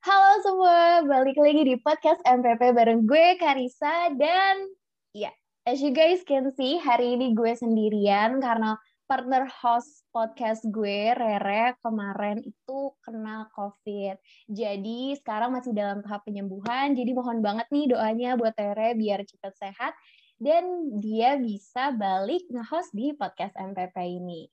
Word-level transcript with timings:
Halo 0.00 0.32
semua, 0.40 1.04
balik 1.04 1.36
lagi 1.36 1.60
di 1.60 1.76
podcast 1.76 2.24
MPP 2.24 2.72
bareng 2.72 3.04
gue 3.04 3.36
Karisa 3.36 4.08
dan 4.16 4.72
ya, 5.12 5.28
as 5.68 5.84
you 5.84 5.92
guys 5.92 6.24
can 6.24 6.48
see, 6.56 6.80
hari 6.80 7.20
ini 7.20 7.36
gue 7.36 7.52
sendirian 7.52 8.40
karena 8.40 8.80
partner 9.04 9.44
host 9.44 10.08
podcast 10.08 10.64
gue, 10.72 11.12
Rere, 11.12 11.76
kemarin 11.84 12.40
itu 12.40 12.96
kena 13.04 13.44
COVID. 13.52 14.16
Jadi 14.48 15.20
sekarang 15.20 15.52
masih 15.52 15.76
dalam 15.76 16.00
tahap 16.00 16.24
penyembuhan, 16.24 16.96
jadi 16.96 17.12
mohon 17.12 17.44
banget 17.44 17.68
nih 17.68 17.92
doanya 17.92 18.40
buat 18.40 18.56
Rere 18.56 18.96
biar 18.96 19.20
cepat 19.28 19.52
sehat 19.60 19.92
dan 20.40 20.64
dia 20.96 21.36
bisa 21.36 21.92
balik 21.92 22.48
nge-host 22.48 22.96
di 22.96 23.12
podcast 23.12 23.52
MPP 23.52 24.16
ini. 24.16 24.48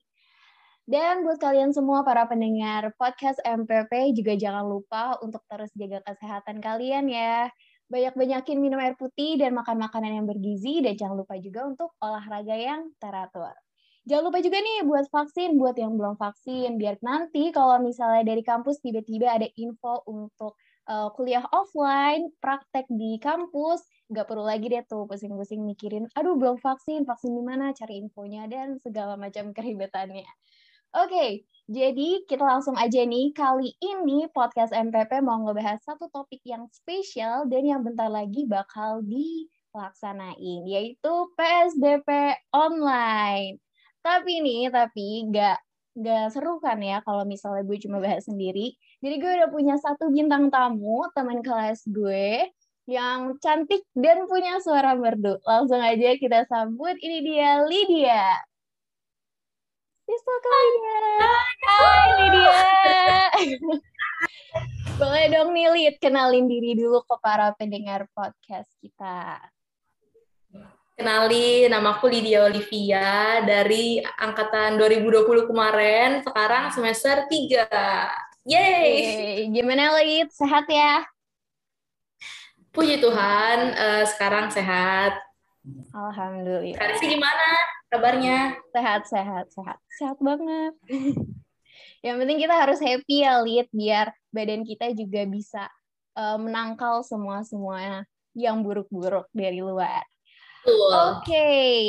Dan 0.82 1.22
buat 1.22 1.38
kalian 1.38 1.70
semua 1.70 2.02
para 2.02 2.26
pendengar 2.26 2.90
podcast 2.98 3.38
MPP 3.46 4.18
juga 4.18 4.34
jangan 4.34 4.66
lupa 4.66 5.14
untuk 5.22 5.38
terus 5.46 5.70
jaga 5.78 6.02
kesehatan 6.02 6.58
kalian 6.58 7.06
ya. 7.06 7.46
Banyak-banyakin 7.86 8.58
minum 8.58 8.82
air 8.82 8.98
putih 8.98 9.38
dan 9.38 9.54
makan 9.54 9.78
makanan 9.78 10.18
yang 10.18 10.26
bergizi 10.26 10.82
dan 10.82 10.98
jangan 10.98 11.22
lupa 11.22 11.38
juga 11.38 11.70
untuk 11.70 11.94
olahraga 12.02 12.58
yang 12.58 12.90
teratur. 12.98 13.54
Jangan 14.10 14.24
lupa 14.26 14.42
juga 14.42 14.58
nih 14.58 14.82
buat 14.82 15.06
vaksin, 15.06 15.54
buat 15.54 15.78
yang 15.78 15.94
belum 15.94 16.18
vaksin, 16.18 16.74
biar 16.74 16.98
nanti 17.06 17.54
kalau 17.54 17.78
misalnya 17.78 18.26
dari 18.26 18.42
kampus 18.42 18.82
tiba-tiba 18.82 19.30
ada 19.30 19.46
info 19.54 20.02
untuk 20.10 20.58
uh, 20.90 21.14
kuliah 21.14 21.46
offline, 21.54 22.34
praktek 22.42 22.90
di 22.90 23.22
kampus, 23.22 23.86
nggak 24.10 24.26
perlu 24.26 24.42
lagi 24.42 24.66
deh 24.66 24.82
tuh 24.90 25.06
pusing-pusing 25.06 25.62
mikirin, 25.62 26.10
aduh 26.18 26.34
belum 26.34 26.58
vaksin, 26.58 27.06
vaksin 27.06 27.30
di 27.30 27.42
mana, 27.46 27.70
cari 27.70 28.02
infonya, 28.02 28.50
dan 28.50 28.82
segala 28.82 29.14
macam 29.14 29.54
keribetannya. 29.54 30.26
Oke, 30.92 31.48
jadi 31.72 32.20
kita 32.28 32.44
langsung 32.44 32.76
aja 32.76 33.00
nih. 33.00 33.32
Kali 33.32 33.72
ini 33.80 34.28
podcast 34.28 34.76
MPP 34.76 35.24
mau 35.24 35.40
ngebahas 35.40 35.80
satu 35.80 36.12
topik 36.12 36.44
yang 36.44 36.68
spesial 36.68 37.48
dan 37.48 37.64
yang 37.64 37.80
bentar 37.80 38.12
lagi 38.12 38.44
bakal 38.44 39.00
dilaksanain, 39.00 40.68
yaitu 40.68 41.12
PSDP 41.32 42.36
online. 42.52 43.56
Tapi 44.04 44.44
nih, 44.44 44.68
tapi 44.68 45.32
nggak 45.32 45.58
nggak 45.96 46.24
seru 46.36 46.60
kan 46.60 46.76
ya 46.84 47.00
kalau 47.08 47.24
misalnya 47.24 47.64
gue 47.64 47.78
cuma 47.80 47.96
bahas 47.96 48.28
sendiri. 48.28 48.76
Jadi 49.00 49.14
gue 49.16 49.32
udah 49.40 49.48
punya 49.48 49.80
satu 49.80 50.12
bintang 50.12 50.52
tamu, 50.52 51.08
teman 51.16 51.40
kelas 51.40 51.88
gue, 51.88 52.52
yang 52.84 53.40
cantik 53.40 53.80
dan 53.96 54.28
punya 54.28 54.60
suara 54.60 54.92
merdu. 54.92 55.40
Langsung 55.48 55.80
aja 55.80 56.20
kita 56.20 56.44
sambut, 56.52 57.00
ini 57.00 57.24
dia 57.24 57.64
Lydia. 57.64 58.51
Pistol 60.12 60.38
kalinya. 60.44 61.00
Hai 61.64 62.08
Lydia. 62.20 62.60
Boleh 65.00 65.24
dong 65.32 65.56
nih 65.56 65.68
Lid, 65.72 65.96
kenalin 66.04 66.44
diri 66.52 66.76
dulu 66.76 67.00
ke 67.00 67.16
para 67.16 67.56
pendengar 67.56 68.04
podcast 68.12 68.68
kita. 68.84 69.40
Kenalin, 71.00 71.72
nama 71.72 71.96
aku 71.96 72.12
Lydia 72.12 72.44
Olivia 72.44 73.40
dari 73.40 74.04
angkatan 74.04 74.76
2020 74.76 75.48
kemarin, 75.48 76.20
sekarang 76.20 76.68
semester 76.76 77.24
3. 77.32 77.72
Yeay! 78.44 79.48
Gimana 79.48 79.96
Lid, 79.96 80.28
sehat 80.28 80.68
ya? 80.68 81.08
Puji 82.68 83.00
Tuhan, 83.00 83.80
uh, 83.80 84.04
sekarang 84.04 84.52
sehat. 84.52 85.16
Alhamdulillah. 85.96 86.76
Karisi 86.76 87.16
gimana 87.16 87.80
kabarnya? 87.92 88.56
Sehat, 88.72 89.04
sehat, 89.04 89.46
sehat. 89.52 89.78
Sehat 90.00 90.18
banget. 90.24 90.72
Yang 92.06 92.16
penting 92.24 92.38
kita 92.40 92.54
harus 92.56 92.80
happy 92.80 93.22
ya, 93.22 93.38
Lid, 93.44 93.68
biar 93.70 94.10
badan 94.32 94.64
kita 94.64 94.90
juga 94.96 95.22
bisa 95.28 95.68
uh, 96.16 96.40
menangkal 96.40 97.04
semua-semua 97.04 98.08
yang 98.32 98.64
buruk-buruk 98.64 99.28
dari 99.30 99.60
luar. 99.60 100.02
Oke, 100.64 101.22
okay. 101.22 101.82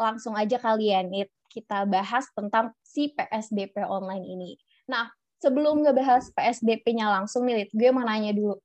langsung 0.00 0.34
aja 0.34 0.56
kalian, 0.58 1.12
Lid. 1.12 1.30
Kita 1.46 1.86
bahas 1.86 2.26
tentang 2.34 2.74
si 2.82 3.14
PSDP 3.14 3.86
online 3.86 4.26
ini. 4.26 4.50
Nah, 4.90 5.06
sebelum 5.38 5.86
ngebahas 5.86 6.34
PSDP-nya 6.34 7.14
langsung 7.14 7.46
nih, 7.46 7.62
Lid, 7.62 7.70
gue 7.70 7.90
mau 7.94 8.02
nanya 8.02 8.34
dulu. 8.34 8.58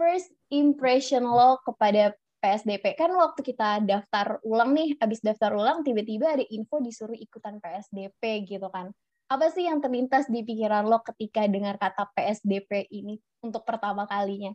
First 0.00 0.32
impression 0.48 1.28
lo 1.28 1.60
kepada 1.60 2.16
PSDP 2.46 2.94
kan 2.94 3.10
waktu 3.18 3.42
kita 3.42 3.82
daftar 3.82 4.38
ulang 4.46 4.70
nih, 4.70 4.94
habis 5.02 5.18
daftar 5.18 5.50
ulang 5.58 5.82
tiba-tiba 5.82 6.38
ada 6.38 6.46
info 6.46 6.78
disuruh 6.78 7.18
ikutan 7.18 7.58
PSDP 7.58 8.46
gitu 8.46 8.70
kan. 8.70 8.94
Apa 9.26 9.50
sih 9.50 9.66
yang 9.66 9.82
terlintas 9.82 10.30
di 10.30 10.46
pikiran 10.46 10.86
lo 10.86 11.02
ketika 11.02 11.42
dengar 11.50 11.74
kata 11.82 12.06
PSDP 12.14 12.86
ini 12.94 13.18
untuk 13.42 13.66
pertama 13.66 14.06
kalinya? 14.06 14.54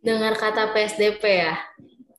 Dengar 0.00 0.40
kata 0.40 0.72
PSDP 0.72 1.20
ya, 1.20 1.60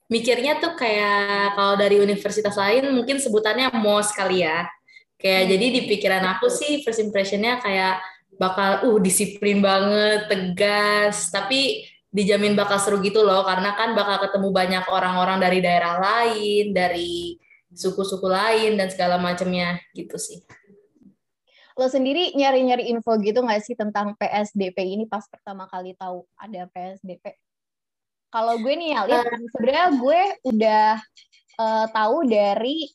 mikirnya 0.05 0.61
tuh 0.61 0.77
kayak 0.77 1.57
kalau 1.57 1.73
dari 1.73 1.97
universitas 1.97 2.53
lain 2.53 2.93
mungkin 2.93 3.17
sebutannya 3.17 3.73
MOS 3.73 4.13
kali 4.13 4.45
ya. 4.45 4.69
Kayak 5.17 5.41
hmm. 5.41 5.49
jadi 5.57 5.65
di 5.73 5.81
pikiran 5.89 6.23
aku 6.37 6.53
sih 6.53 6.85
first 6.85 7.01
impressionnya 7.01 7.57
kayak 7.57 7.97
bakal 8.37 8.85
uh 8.85 8.97
disiplin 9.01 9.65
banget, 9.65 10.29
tegas, 10.29 11.33
tapi 11.33 11.89
dijamin 12.13 12.53
bakal 12.53 12.77
seru 12.77 13.01
gitu 13.01 13.25
loh 13.25 13.41
karena 13.41 13.73
kan 13.73 13.97
bakal 13.97 14.21
ketemu 14.21 14.53
banyak 14.53 14.85
orang-orang 14.85 15.41
dari 15.41 15.59
daerah 15.65 15.97
lain, 15.97 16.69
dari 16.69 17.41
suku-suku 17.73 18.29
lain 18.29 18.77
dan 18.77 18.93
segala 18.93 19.17
macamnya 19.17 19.81
gitu 19.97 20.15
sih. 20.21 20.45
Lo 21.73 21.89
sendiri 21.89 22.37
nyari-nyari 22.37 22.93
info 22.93 23.17
gitu 23.17 23.41
nggak 23.41 23.65
sih 23.65 23.73
tentang 23.73 24.13
PSDP 24.21 24.93
ini 24.93 25.09
pas 25.09 25.25
pertama 25.25 25.65
kali 25.65 25.97
tahu 25.97 26.21
ada 26.37 26.69
PSDP? 26.69 27.33
Kalau 28.29 28.61
gue 28.61 28.73
nih 28.77 28.93
ya, 28.93 29.01
uh, 29.09 29.25
sebenarnya 29.57 29.87
gue 29.97 30.21
udah 30.53 30.87
uh, 31.57 31.85
tahu 31.89 32.29
dari 32.29 32.93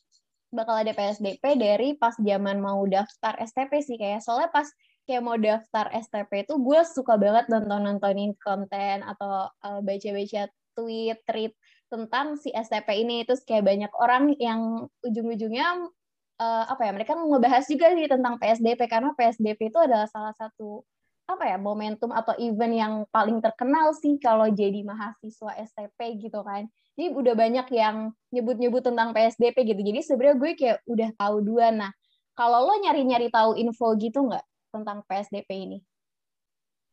bakal 0.49 0.79
ada 0.79 0.95
PSDP 0.95 1.43
dari 1.59 1.93
pas 1.99 2.15
zaman 2.15 2.57
mau 2.63 2.81
daftar 2.87 3.35
STP 3.43 3.83
sih 3.83 3.97
kayak 3.99 4.23
soalnya 4.23 4.49
pas 4.49 4.65
kayak 5.09 5.25
mau 5.25 5.33
daftar 5.41 5.89
STP 5.89 6.45
itu 6.45 6.53
gue 6.61 6.79
suka 6.85 7.17
banget 7.17 7.49
nonton-nontonin 7.49 8.37
konten 8.37 9.01
atau 9.01 9.49
uh, 9.65 9.81
baca-baca 9.81 10.45
tweet, 10.77 11.17
tweet 11.25 11.53
tentang 11.89 12.37
si 12.37 12.53
STP 12.53 13.01
ini. 13.01 13.25
Terus 13.25 13.41
kayak 13.41 13.65
banyak 13.65 13.89
orang 13.97 14.37
yang 14.37 14.85
ujung-ujungnya 15.01 15.89
uh, 16.37 16.63
apa 16.69 16.85
ya 16.85 16.91
mereka 16.93 17.17
ngebahas 17.17 17.65
juga 17.65 17.89
sih 17.97 18.05
tentang 18.05 18.37
PSDP 18.37 18.85
karena 18.85 19.17
PSDP 19.17 19.73
itu 19.73 19.81
adalah 19.81 20.05
salah 20.05 20.37
satu 20.37 20.85
apa 21.29 21.45
ya 21.45 21.57
momentum 21.57 22.09
atau 22.09 22.33
event 22.41 22.73
yang 22.73 22.93
paling 23.13 23.37
terkenal 23.41 23.93
sih 23.97 24.17
kalau 24.17 24.45
jadi 24.49 24.85
mahasiswa 24.85 25.57
STP 25.57 26.21
gitu 26.21 26.45
kan. 26.45 26.69
Jadi 26.93 27.17
udah 27.17 27.33
banyak 27.33 27.67
yang 27.73 28.13
nyebut-nyebut 28.29 28.85
tentang 28.85 29.13
PSDP 29.13 29.73
gitu. 29.73 29.81
Jadi 29.81 29.99
sebenarnya 30.05 30.37
gue 30.37 30.51
kayak 30.53 30.77
udah 30.89 31.09
tahu 31.17 31.37
dua. 31.45 31.69
Nah, 31.69 31.91
kalau 32.33 32.65
lo 32.65 32.73
nyari-nyari 32.81 33.29
tahu 33.29 33.55
info 33.61 33.93
gitu 34.01 34.25
nggak? 34.25 34.41
Tentang 34.69 35.03
PSDP 35.05 35.49
ini? 35.69 35.77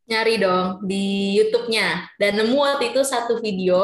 Nyari 0.07 0.39
dong 0.39 0.87
di 0.87 1.35
YouTube-nya. 1.37 2.17
Dan 2.17 2.41
nemu 2.41 2.57
waktu 2.57 2.95
itu 2.95 3.03
satu 3.03 3.43
video 3.43 3.83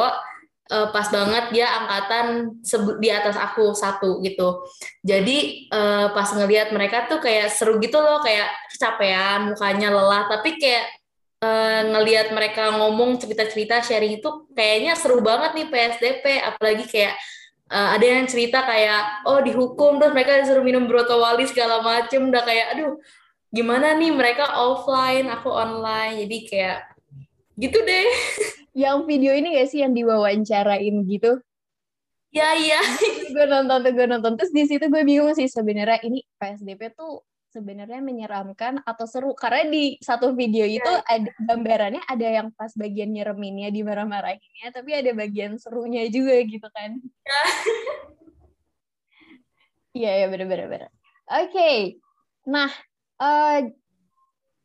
uh, 0.73 0.89
pas 0.95 1.07
banget 1.13 1.45
dia 1.53 1.69
angkatan 1.69 2.57
di 3.03 3.09
atas 3.13 3.37
aku 3.37 3.77
satu 3.77 4.23
gitu. 4.25 4.65
Jadi 5.05 5.69
uh, 5.69 6.15
pas 6.17 6.29
ngelihat 6.33 6.73
mereka 6.73 7.11
tuh 7.11 7.21
kayak 7.21 7.53
seru 7.53 7.77
gitu 7.83 8.01
loh, 8.01 8.25
kayak 8.25 8.49
kecapean, 8.73 9.53
mukanya 9.53 9.93
lelah, 9.93 10.31
tapi 10.31 10.57
kayak 10.57 10.87
uh, 11.45 11.83
ngelihat 11.93 12.31
mereka 12.33 12.73
ngomong 12.79 13.21
cerita-cerita 13.21 13.83
sharing 13.83 14.23
itu 14.23 14.49
kayaknya 14.57 14.97
seru 14.97 15.21
banget 15.21 15.53
nih 15.59 15.69
PSDP, 15.69 16.25
apalagi 16.41 16.85
kayak 16.89 17.15
uh, 17.69 17.99
ada 17.99 18.07
yang 18.07 18.25
cerita 18.31 18.65
kayak 18.65 19.27
oh 19.29 19.43
dihukum. 19.45 20.01
Terus 20.01 20.13
mereka 20.15 20.41
disuruh 20.41 20.65
minum 20.65 20.89
broto 20.89 21.19
wali 21.19 21.45
segala 21.45 21.83
macem. 21.83 22.31
Udah 22.31 22.43
kayak 22.47 22.79
aduh 22.79 22.97
gimana 23.53 23.93
nih 24.01 24.11
mereka 24.17 24.49
offline 24.57 25.29
aku 25.29 25.53
online 25.53 26.25
jadi 26.25 26.39
kayak 26.49 26.81
gitu 27.61 27.79
deh. 27.85 28.09
Yang 28.73 28.99
video 29.05 29.33
ini 29.37 29.61
gak 29.61 29.69
sih 29.69 29.85
yang 29.85 29.93
diwawancarain 29.93 31.05
gitu? 31.05 31.37
Ya 32.33 32.57
iya. 32.57 32.81
Gue 33.29 33.45
nonton 33.45 33.85
tuh 33.85 33.93
gue 33.93 34.07
nonton. 34.09 34.33
Terus 34.41 34.53
di 34.57 34.65
situ 34.65 34.89
gue 34.89 35.05
bingung 35.05 35.37
sih 35.37 35.53
sebenarnya 35.53 36.01
ini 36.09 36.25
PSDP 36.41 36.97
tuh 36.97 37.21
sebenarnya 37.53 38.01
menyeramkan 38.01 38.81
atau 38.89 39.05
seru? 39.05 39.37
Karena 39.37 39.69
di 39.69 40.01
satu 40.01 40.33
video 40.33 40.65
itu 40.65 40.89
yeah. 40.89 41.05
ada 41.21 41.29
gambarannya 41.45 42.01
ada 42.09 42.27
yang 42.41 42.49
pas 42.57 42.73
bagian 42.73 43.13
nyereminnya 43.13 43.69
di 43.69 43.85
marah-marahinnya 43.85 44.73
tapi 44.73 44.97
ada 44.97 45.13
bagian 45.13 45.61
serunya 45.61 46.09
juga 46.09 46.41
gitu 46.49 46.69
kan. 46.73 46.97
Iya. 46.97 47.43
Iya 49.93 50.13
yeah, 50.25 50.29
bener-bener 50.33 50.89
oke. 51.29 51.53
Okay. 51.53 52.01
nah 52.49 52.73
uh, 53.23 53.59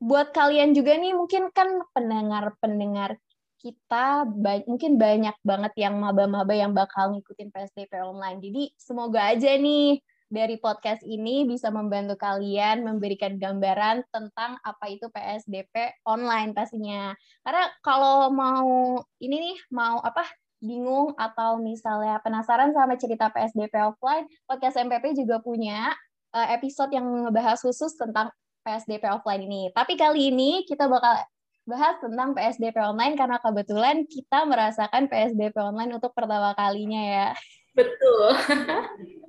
buat 0.01 0.33
kalian 0.33 0.73
juga 0.73 0.97
nih 0.97 1.13
mungkin 1.13 1.49
kan 1.53 1.81
pendengar-pendengar 1.93 3.17
kita 3.57 4.29
ba 4.29 4.61
mungkin 4.69 5.01
banyak 5.01 5.33
banget 5.41 5.73
yang 5.81 5.97
maba-maba 5.97 6.53
yang 6.53 6.77
bakal 6.77 7.09
ngikutin 7.13 7.49
PSDP 7.49 8.05
online. 8.05 8.37
Jadi 8.37 8.63
semoga 8.77 9.33
aja 9.33 9.57
nih 9.57 9.97
dari 10.29 10.61
podcast 10.61 11.01
ini 11.01 11.47
bisa 11.49 11.73
membantu 11.73 12.19
kalian 12.19 12.85
memberikan 12.85 13.41
gambaran 13.41 14.05
tentang 14.13 14.61
apa 14.61 14.85
itu 14.93 15.09
PSDP 15.09 15.97
online 16.05 16.53
pastinya. 16.53 17.17
Karena 17.41 17.65
kalau 17.81 18.29
mau 18.29 19.01
ini 19.17 19.49
nih 19.49 19.57
mau 19.73 20.05
apa 20.05 20.21
bingung 20.61 21.17
atau 21.17 21.57
misalnya 21.57 22.21
penasaran 22.21 22.77
sama 22.77 22.93
cerita 23.01 23.33
PSDP 23.33 23.73
offline, 23.81 24.29
podcast 24.45 24.77
MPP 24.77 25.17
juga 25.17 25.41
punya 25.41 25.97
uh, 26.37 26.47
episode 26.53 26.93
yang 26.93 27.05
ngebahas 27.25 27.57
khusus 27.61 27.97
tentang 27.97 28.29
PSDP 28.67 29.07
offline 29.07 29.47
ini. 29.47 29.71
Tapi 29.71 29.95
kali 29.95 30.35
ini 30.35 30.67
kita 30.67 30.91
bakal 30.91 31.23
bahas 31.63 31.95
tentang 32.03 32.35
PSDP 32.35 32.75
online 32.83 33.15
karena 33.15 33.39
kebetulan 33.39 34.03
kita 34.03 34.43
merasakan 34.43 35.07
PSDP 35.07 35.55
online 35.55 35.95
untuk 35.95 36.11
pertama 36.11 36.51
kalinya 36.59 36.99
ya. 36.99 37.27
Betul. 37.71 38.35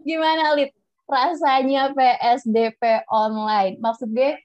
Gimana 0.08 0.58
Lid? 0.58 0.74
rasanya 1.08 1.96
PSDP 1.96 3.08
online? 3.08 3.80
Maksud 3.80 4.12
gue, 4.12 4.36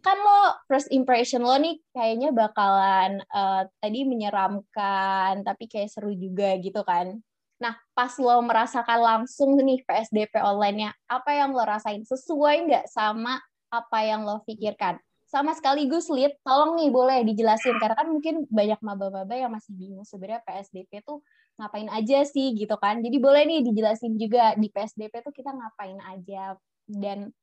kan 0.00 0.16
lo 0.16 0.40
first 0.70 0.88
impression 0.94 1.42
lo 1.42 1.58
nih 1.58 1.82
kayaknya 1.90 2.30
bakalan 2.30 3.20
uh, 3.34 3.66
tadi 3.82 4.06
menyeramkan, 4.06 5.42
tapi 5.42 5.66
kayak 5.66 5.90
seru 5.90 6.14
juga 6.14 6.54
gitu 6.62 6.80
kan. 6.86 7.18
Nah, 7.58 7.74
pas 7.92 8.14
lo 8.16 8.38
merasakan 8.46 9.00
langsung 9.02 9.58
nih 9.58 9.82
PSDP 9.82 10.38
online-nya, 10.38 10.94
apa 11.10 11.34
yang 11.34 11.50
lo 11.52 11.66
rasain? 11.66 12.06
Sesuai 12.06 12.70
nggak 12.70 12.86
sama 12.88 13.42
apa 13.74 13.98
yang 14.06 14.22
lo 14.22 14.46
pikirkan? 14.46 15.02
Sama 15.26 15.50
sekaligus, 15.50 16.06
Lid, 16.12 16.38
tolong 16.46 16.78
nih 16.78 16.94
boleh 16.94 17.26
dijelasin. 17.26 17.74
Karena 17.82 17.98
kan 17.98 18.06
mungkin 18.06 18.46
banyak 18.46 18.78
maba-maba 18.78 19.34
yang 19.34 19.50
masih 19.50 19.74
bingung 19.74 20.06
sebenarnya 20.06 20.46
PSDP 20.46 21.02
tuh 21.02 21.26
ngapain 21.58 21.90
aja 21.90 22.22
sih 22.22 22.54
gitu 22.54 22.78
kan. 22.78 23.02
Jadi 23.02 23.16
boleh 23.18 23.42
nih 23.42 23.60
dijelasin 23.66 24.14
juga 24.14 24.54
di 24.54 24.70
PSDP 24.70 25.26
tuh 25.26 25.34
kita 25.34 25.50
ngapain 25.50 25.98
aja 26.06 26.54
dan 26.86 27.34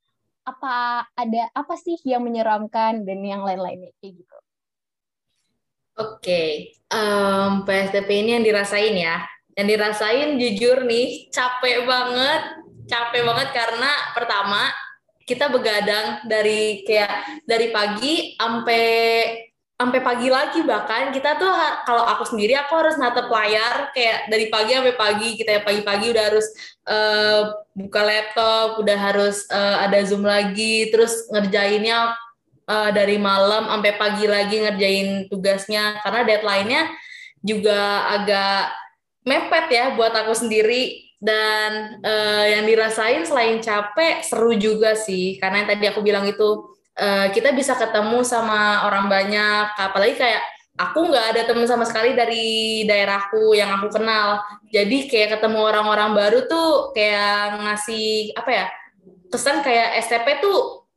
apa 0.41 1.05
ada 1.13 1.43
apa 1.53 1.75
sih 1.77 1.99
yang 2.01 2.25
menyeramkan 2.25 3.05
dan 3.05 3.19
yang 3.21 3.45
lain-lainnya 3.45 3.93
kayak 4.01 4.23
gitu. 4.23 4.37
Oke, 5.99 6.23
okay. 6.23 6.49
um, 6.89 7.67
PSDP 7.67 8.09
ini 8.23 8.29
yang 8.39 8.45
dirasain 8.47 8.95
ya. 8.95 9.27
Yang 9.53 9.67
dirasain 9.75 10.29
jujur 10.39 10.87
nih 10.87 11.27
capek 11.27 11.83
banget, 11.83 12.41
capek 12.87 13.21
banget 13.27 13.49
karena 13.51 13.91
pertama 14.15 14.71
kita 15.31 15.47
begadang 15.47 16.27
dari 16.27 16.83
kayak 16.83 17.43
dari 17.47 17.71
pagi 17.71 18.35
sampai 18.35 18.87
sampai 19.81 20.01
pagi 20.03 20.27
lagi 20.29 20.61
bahkan. 20.61 21.09
Kita 21.09 21.39
tuh 21.39 21.49
kalau 21.87 22.03
aku 22.05 22.27
sendiri 22.27 22.53
aku 22.53 22.77
harus 22.77 22.99
natap 22.99 23.31
layar 23.31 23.89
kayak 23.95 24.27
dari 24.27 24.51
pagi 24.51 24.77
sampai 24.77 24.95
pagi. 24.99 25.29
Kita 25.39 25.63
pagi-pagi 25.63 26.11
udah 26.11 26.23
harus 26.27 26.47
uh, 26.85 27.41
buka 27.73 28.01
laptop 28.05 28.77
udah 28.83 28.97
harus 28.99 29.47
uh, 29.49 29.87
ada 29.87 30.03
zoom 30.05 30.27
lagi. 30.27 30.91
Terus 30.93 31.31
ngerjainnya 31.33 32.13
uh, 32.67 32.89
dari 32.91 33.15
malam 33.17 33.71
sampai 33.71 33.93
pagi 33.97 34.29
lagi 34.29 34.61
ngerjain 34.61 35.31
tugasnya. 35.31 35.97
Karena 36.05 36.21
deadline-nya 36.27 36.81
juga 37.41 38.05
agak 38.21 38.77
mepet 39.25 39.65
ya 39.73 39.85
buat 39.97 40.13
aku 40.13 40.33
sendiri 40.37 41.10
dan 41.21 42.01
uh, 42.01 42.45
yang 42.49 42.65
dirasain 42.65 43.21
selain 43.29 43.61
capek 43.61 44.25
seru 44.25 44.57
juga 44.57 44.97
sih. 44.97 45.37
Karena 45.37 45.61
yang 45.63 45.69
tadi 45.69 45.85
aku 45.85 46.01
bilang 46.01 46.25
itu 46.25 46.73
uh, 46.97 47.29
kita 47.29 47.53
bisa 47.53 47.77
ketemu 47.77 48.25
sama 48.25 48.89
orang 48.89 49.05
banyak. 49.05 49.77
Apalagi 49.77 50.17
kayak 50.17 50.41
aku 50.81 51.13
nggak 51.13 51.25
ada 51.37 51.41
temen 51.45 51.69
sama 51.69 51.85
sekali 51.85 52.17
dari 52.17 52.81
daerahku 52.89 53.53
yang 53.53 53.69
aku 53.77 53.93
kenal. 53.93 54.41
Jadi 54.73 55.05
kayak 55.05 55.37
ketemu 55.37 55.61
orang-orang 55.61 56.17
baru 56.17 56.49
tuh 56.49 56.89
kayak 56.97 57.61
ngasih 57.69 58.33
apa 58.33 58.49
ya 58.49 58.65
kesan 59.29 59.61
kayak 59.61 60.01
STP 60.01 60.41
tuh 60.41 60.89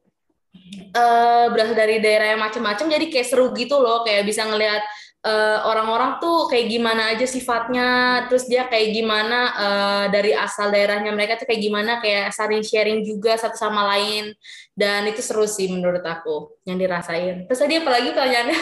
uh, 0.96 1.52
berasal 1.52 1.76
dari 1.76 2.00
daerah 2.00 2.32
yang 2.32 2.40
macam-macam 2.40 2.96
jadi 2.96 3.06
kayak 3.12 3.28
seru 3.28 3.52
gitu 3.52 3.76
loh. 3.76 4.00
Kayak 4.08 4.24
bisa 4.24 4.48
ngelihat 4.48 4.80
orang 5.24 5.32
eh, 5.32 5.58
orang-orang 5.64 6.10
tuh 6.20 6.52
kayak 6.52 6.66
gimana 6.68 7.02
aja 7.16 7.24
sifatnya, 7.24 7.88
terus 8.28 8.44
dia 8.44 8.68
kayak 8.68 8.92
gimana 8.92 9.38
uh, 9.56 10.04
dari 10.12 10.36
asal 10.36 10.68
daerahnya 10.68 11.16
mereka 11.16 11.40
tuh 11.40 11.48
kayak 11.48 11.64
gimana, 11.64 11.96
kayak 12.04 12.28
saling 12.36 12.60
sharing 12.60 13.00
juga 13.00 13.40
satu 13.40 13.56
sama 13.56 13.88
lain, 13.96 14.36
dan 14.76 15.08
itu 15.08 15.24
seru 15.24 15.48
sih 15.48 15.72
menurut 15.72 16.04
aku 16.04 16.52
yang 16.68 16.76
dirasain. 16.76 17.48
Terus 17.48 17.60
tadi 17.60 17.80
apalagi 17.80 18.12
pertanyaannya? 18.12 18.58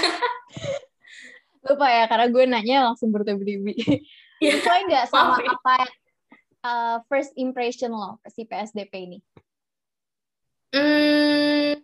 Lupa 1.66 1.86
ya, 1.90 2.04
karena 2.06 2.26
gue 2.30 2.44
nanya 2.46 2.76
langsung 2.90 3.10
bertubi-tubi. 3.10 3.74
Ya, 4.42 4.58
Sesuai 4.58 4.80
nggak 4.90 5.06
sama 5.10 5.38
Maaf, 5.38 5.54
apa 5.54 5.76
uh, 6.62 6.96
first 7.10 7.34
impression 7.38 7.90
lo 7.90 8.22
si 8.30 8.46
PSDP 8.46 8.92
ini? 9.10 9.18
Hmm, 10.74 11.78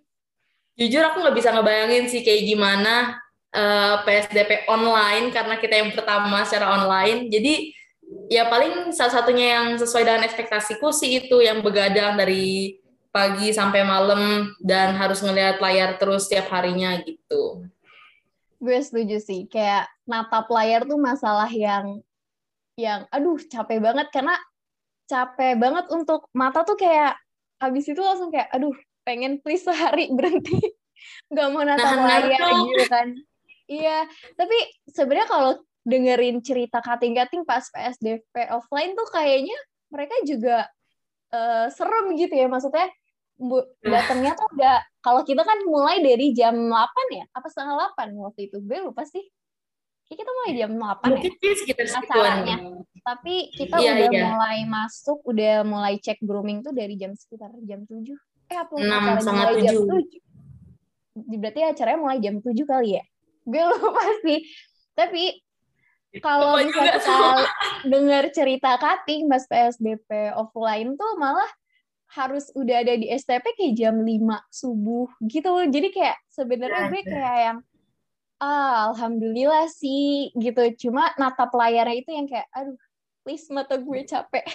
jujur 0.79 1.03
aku 1.03 1.23
nggak 1.23 1.37
bisa 1.39 1.51
ngebayangin 1.55 2.11
sih 2.11 2.23
kayak 2.23 2.47
gimana 2.47 3.21
uh, 3.55 3.59
eh, 3.59 3.95
PSDP 4.05 4.69
online 4.69 5.33
karena 5.33 5.57
kita 5.57 5.75
yang 5.81 5.91
pertama 5.95 6.45
secara 6.45 6.77
online. 6.81 7.29
Jadi 7.33 7.73
ya 8.33 8.49
paling 8.49 8.93
salah 8.93 9.21
satunya 9.21 9.61
yang 9.61 9.67
sesuai 9.77 10.05
dengan 10.05 10.25
ekspektasiku 10.25 10.93
sih 10.93 11.25
itu 11.25 11.41
yang 11.41 11.61
begadang 11.61 12.17
dari 12.17 12.77
pagi 13.09 13.53
sampai 13.53 13.83
malam 13.85 14.53
dan 14.61 14.93
harus 14.97 15.25
ngelihat 15.25 15.61
layar 15.65 15.97
terus 15.97 16.29
setiap 16.29 16.53
harinya 16.53 17.01
gitu. 17.05 17.65
Gue 18.59 18.79
setuju 18.83 19.23
sih, 19.23 19.47
kayak 19.47 19.87
natap 20.05 20.51
layar 20.51 20.83
tuh 20.85 20.99
masalah 20.99 21.49
yang 21.49 22.03
yang 22.75 23.07
aduh 23.09 23.39
capek 23.49 23.81
banget. 23.81 24.11
Karena 24.13 24.35
capek 25.09 25.57
banget 25.57 25.89
untuk 25.89 26.29
mata 26.37 26.67
tuh 26.67 26.77
kayak 26.77 27.17
habis 27.59 27.89
itu 27.89 27.99
langsung 27.99 28.31
kayak 28.31 28.51
aduh 28.55 28.75
pengen 29.03 29.41
please 29.41 29.65
sehari 29.65 30.11
berhenti. 30.17 30.59
Nggak 31.31 31.49
mau 31.55 31.63
natap 31.63 31.97
nah, 31.97 32.07
layar 32.19 32.51
gitu 32.67 32.85
kan 32.91 33.09
Iya, 33.69 34.09
tapi 34.35 34.57
sebenarnya 34.89 35.29
kalau 35.29 35.53
dengerin 35.85 36.41
cerita 36.41 36.81
kating-kating 36.81 37.45
pas 37.45 37.65
PSDP 37.69 38.49
offline 38.49 38.97
tuh 38.97 39.09
kayaknya 39.13 39.57
mereka 39.93 40.15
juga 40.25 40.65
uh, 41.33 41.69
serem 41.69 42.17
gitu 42.17 42.33
ya. 42.33 42.49
Maksudnya 42.49 42.89
bu, 43.37 43.61
datangnya 43.85 44.33
tuh 44.35 44.49
udah 44.57 44.81
kalau 45.05 45.21
kita 45.23 45.45
kan 45.45 45.61
mulai 45.69 46.01
dari 46.01 46.33
jam 46.33 46.57
8 46.57 46.73
ya? 47.13 47.25
Apa 47.37 47.47
setengah 47.53 47.93
8 47.93 48.17
waktu 48.17 48.49
itu? 48.49 48.57
Gue 48.65 48.81
lupa 48.81 49.05
sih. 49.05 49.23
Kita 50.09 50.25
mulai 50.25 50.57
jam 50.57 50.73
8 50.73 51.05
Mungkin 51.13 51.33
ya 51.37 51.53
sekitar 51.53 51.85
acaranya 51.85 52.57
tapi 53.09 53.49
kita 53.57 53.81
iya, 53.81 53.93
udah 53.97 54.09
iya. 54.13 54.25
mulai 54.29 54.59
masuk 54.69 55.25
udah 55.25 55.65
mulai 55.65 55.97
cek 55.97 56.21
grooming 56.21 56.61
tuh 56.61 56.77
dari 56.77 56.93
jam 57.01 57.17
sekitar 57.17 57.49
jam 57.65 57.89
7 57.89 58.05
eh 58.53 58.59
apa 58.61 58.73
6 58.77 59.25
sama 59.25 59.57
7 59.57 59.65
jam 59.65 59.77
7 59.89 61.41
berarti 61.41 61.61
acaranya 61.65 62.01
mulai 62.05 62.19
jam 62.21 62.37
7 62.37 62.53
kali 62.69 63.01
ya 63.01 63.05
gue 63.49 63.65
lupa 63.65 64.05
sih. 64.21 64.45
Tapi 64.93 65.41
kalau 66.21 66.57
misalnya 66.61 67.01
kita 67.01 67.17
dengar 67.85 68.25
cerita 68.33 68.77
cutting 68.81 69.29
mas 69.29 69.45
PSDP 69.49 70.33
offline 70.37 70.97
tuh 70.97 71.17
malah 71.21 71.49
harus 72.17 72.49
udah 72.57 72.81
ada 72.81 72.97
di 72.97 73.13
STP 73.13 73.53
kayak 73.53 73.75
jam 73.77 73.97
5 74.01 74.09
subuh 74.49 75.09
gitu. 75.29 75.53
Jadi 75.69 75.89
kayak 75.93 76.17
sebenarnya 76.33 76.89
gue 76.89 77.03
kayak 77.05 77.37
yang 77.45 77.59
ah, 78.41 78.93
alhamdulillah 78.93 79.69
sih 79.69 80.33
gitu. 80.33 80.89
Cuma 80.89 81.13
natap 81.21 81.53
layarnya 81.53 81.97
itu 82.01 82.11
yang 82.13 82.25
kayak 82.25 82.49
aduh 82.57 82.77
please 83.25 83.49
mata 83.53 83.77
gue 83.77 84.01
capek. 84.05 84.45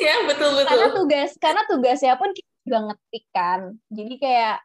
Ya 0.00 0.24
betul 0.24 0.56
betul. 0.56 0.64
Karena 0.64 0.88
tugas 0.96 1.30
karena 1.36 1.62
tugasnya 1.68 2.16
pun 2.16 2.32
kita 2.32 2.50
juga 2.64 2.78
ngetik 2.88 3.24
kan. 3.36 3.60
Jadi 3.92 4.14
kayak 4.16 4.56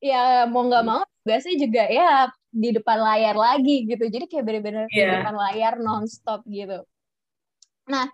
ya 0.00 0.48
mau 0.48 0.64
nggak 0.64 0.84
mau 0.86 1.04
tugasnya 1.20 1.54
juga 1.60 1.84
ya 1.92 2.32
di 2.56 2.72
depan 2.72 2.96
layar 2.96 3.36
lagi 3.36 3.84
gitu. 3.84 4.08
Jadi 4.08 4.24
kayak 4.32 4.44
bener-bener 4.48 4.84
yeah. 4.88 4.96
di 4.96 5.00
iya. 5.04 5.12
depan 5.20 5.36
layar 5.36 5.74
nonstop 5.76 6.40
gitu. 6.48 6.80
Nah 7.92 8.08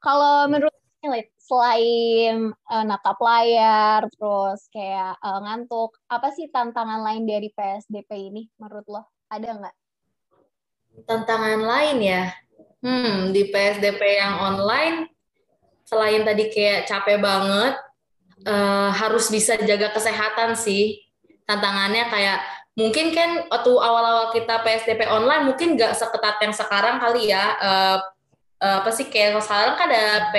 kalau 0.00 0.48
menurut 0.48 0.72
selain 1.38 2.52
uh, 2.52 2.84
natap 2.84 3.16
layar 3.20 4.04
terus 4.12 4.68
kayak 4.68 5.16
uh, 5.22 5.40
ngantuk 5.44 5.96
apa 6.10 6.28
sih 6.34 6.52
tantangan 6.52 7.00
lain 7.00 7.24
dari 7.24 7.48
PSDP 7.52 8.32
ini 8.32 8.42
menurut 8.56 8.88
lo? 8.88 9.02
Ada 9.28 9.56
nggak? 9.56 9.76
Tantangan 11.04 11.60
lain 11.60 11.98
ya? 12.00 12.24
Hmm 12.80 13.30
di 13.36 13.48
PSDP 13.52 14.00
yang 14.20 14.34
online 14.40 15.12
selain 15.88 16.22
tadi 16.24 16.52
kayak 16.52 16.84
capek 16.84 17.16
banget 17.16 17.74
uh, 18.44 18.92
harus 18.92 19.32
bisa 19.32 19.56
jaga 19.56 19.88
kesehatan 19.94 20.52
sih. 20.54 21.00
Tantangannya 21.48 22.12
kayak 22.12 22.38
mungkin 22.78 23.10
kan 23.10 23.50
waktu 23.50 23.72
awal-awal 23.74 24.30
kita 24.30 24.62
PSDP 24.62 25.10
online 25.10 25.50
mungkin 25.50 25.74
nggak 25.74 25.98
seketat 25.98 26.38
yang 26.38 26.54
sekarang 26.54 27.02
kali 27.02 27.34
ya. 27.34 27.58
Uh, 27.58 27.98
uh, 28.62 28.76
apa 28.86 28.90
sih 28.94 29.10
kayak 29.10 29.34
sekarang 29.42 29.74
kan 29.74 29.90
ada 29.90 30.30
P, 30.30 30.36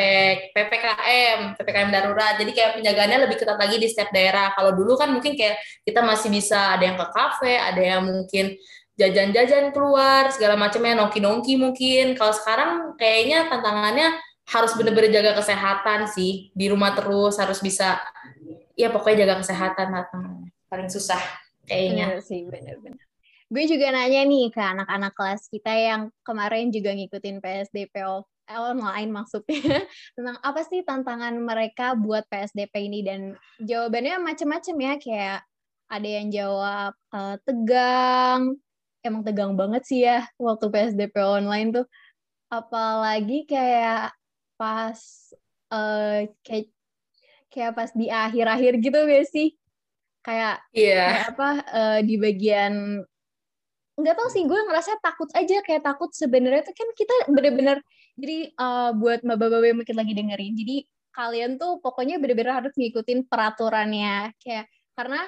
PPKM 0.55 1.59
PPKM 1.59 1.91
darurat. 1.91 2.39
Jadi 2.39 2.51
kayak 2.55 2.79
penjagaannya 2.79 3.27
lebih 3.27 3.43
ketat 3.43 3.59
lagi 3.59 3.75
di 3.75 3.91
setiap 3.91 4.15
daerah. 4.15 4.55
Kalau 4.55 4.71
dulu 4.71 4.95
kan 4.95 5.11
mungkin 5.11 5.35
kayak 5.35 5.59
kita 5.83 5.99
masih 5.99 6.31
bisa 6.31 6.79
ada 6.79 6.83
yang 6.87 6.95
ke 6.95 7.07
kafe 7.11 7.59
ada 7.59 7.81
yang 7.83 8.07
mungkin 8.07 8.55
jajan-jajan 8.95 9.71
keluar 9.75 10.31
segala 10.31 10.55
macamnya 10.55 10.95
nongki-nongki 10.95 11.59
mungkin. 11.59 12.15
Kalau 12.15 12.31
sekarang 12.31 12.95
kayaknya 12.95 13.51
tantangannya 13.51 14.15
harus 14.47 14.71
bener-bener 14.79 15.11
jaga 15.11 15.35
kesehatan 15.35 16.07
sih. 16.07 16.55
Di 16.55 16.71
rumah 16.71 16.95
terus 16.95 17.35
harus 17.35 17.59
bisa 17.59 17.99
ya 18.79 18.87
pokoknya 18.95 19.27
jaga 19.27 19.43
kesehatan 19.43 19.91
lah 19.91 20.07
paling 20.71 20.87
susah 20.87 21.19
kayaknya. 21.69 22.05
Bener 22.17 22.21
sih 22.25 22.41
bener-bener 22.49 23.09
gue 23.49 23.63
juga 23.65 23.89
nanya 23.89 24.21
nih 24.29 24.53
ke 24.53 24.61
anak-anak 24.61 25.13
kelas 25.17 25.49
kita 25.49 25.73
yang 25.73 26.01
kemarin 26.21 26.69
juga 26.69 26.93
ngikutin 26.93 27.41
PSDP 27.41 28.05
online 28.45 29.09
maksudnya. 29.09 29.57
Tentang 30.15 30.37
apa 30.45 30.61
sih 30.69 30.85
tantangan 30.85 31.33
mereka 31.41 31.97
buat 31.97 32.29
PSDP 32.29 32.89
ini? 32.89 33.01
Dan 33.01 33.33
jawabannya 33.57 34.21
macam-macam 34.21 34.75
ya. 34.77 34.93
Kayak 35.01 35.39
ada 35.89 36.09
yang 36.09 36.27
jawab 36.29 36.93
uh, 37.09 37.35
tegang. 37.41 38.53
Emang 39.01 39.25
tegang 39.25 39.57
banget 39.57 39.81
sih 39.89 40.05
ya 40.05 40.29
waktu 40.37 40.69
PSDP 40.69 41.17
online 41.17 41.73
tuh. 41.73 41.85
Apalagi 42.53 43.49
kayak 43.49 44.13
pas 44.61 44.99
uh, 45.73 46.21
kayak 46.45 46.69
kayak 47.49 47.73
pas 47.73 47.89
di 47.97 48.13
akhir-akhir 48.13 48.77
gitu 48.77 48.99
gak 49.09 49.25
sih 49.25 49.58
kayak 50.25 50.61
yeah. 50.75 51.09
kayak 51.09 51.27
apa 51.35 51.49
uh, 51.71 51.99
di 52.03 52.15
bagian 52.19 53.03
nggak 53.99 54.15
tau 54.15 54.29
sih 54.31 54.47
gue 54.47 54.55
ngerasa 54.55 54.95
takut 55.03 55.27
aja 55.35 55.59
kayak 55.63 55.83
takut 55.83 56.11
sebenarnya 56.15 56.63
tuh 56.63 56.75
kan 56.75 56.89
kita 56.95 57.15
bener-bener 57.27 57.83
jadi 58.15 58.51
uh, 58.55 58.95
buat 58.95 59.23
mbak-mbak 59.27 59.63
yang 59.63 59.77
mungkin 59.83 59.97
lagi 59.99 60.13
dengerin 60.15 60.53
jadi 60.55 60.77
kalian 61.11 61.51
tuh 61.59 61.83
pokoknya 61.83 62.15
bener-bener 62.15 62.55
harus 62.55 62.71
ngikutin 62.79 63.27
peraturannya 63.27 64.31
kayak 64.39 64.71
karena 64.95 65.19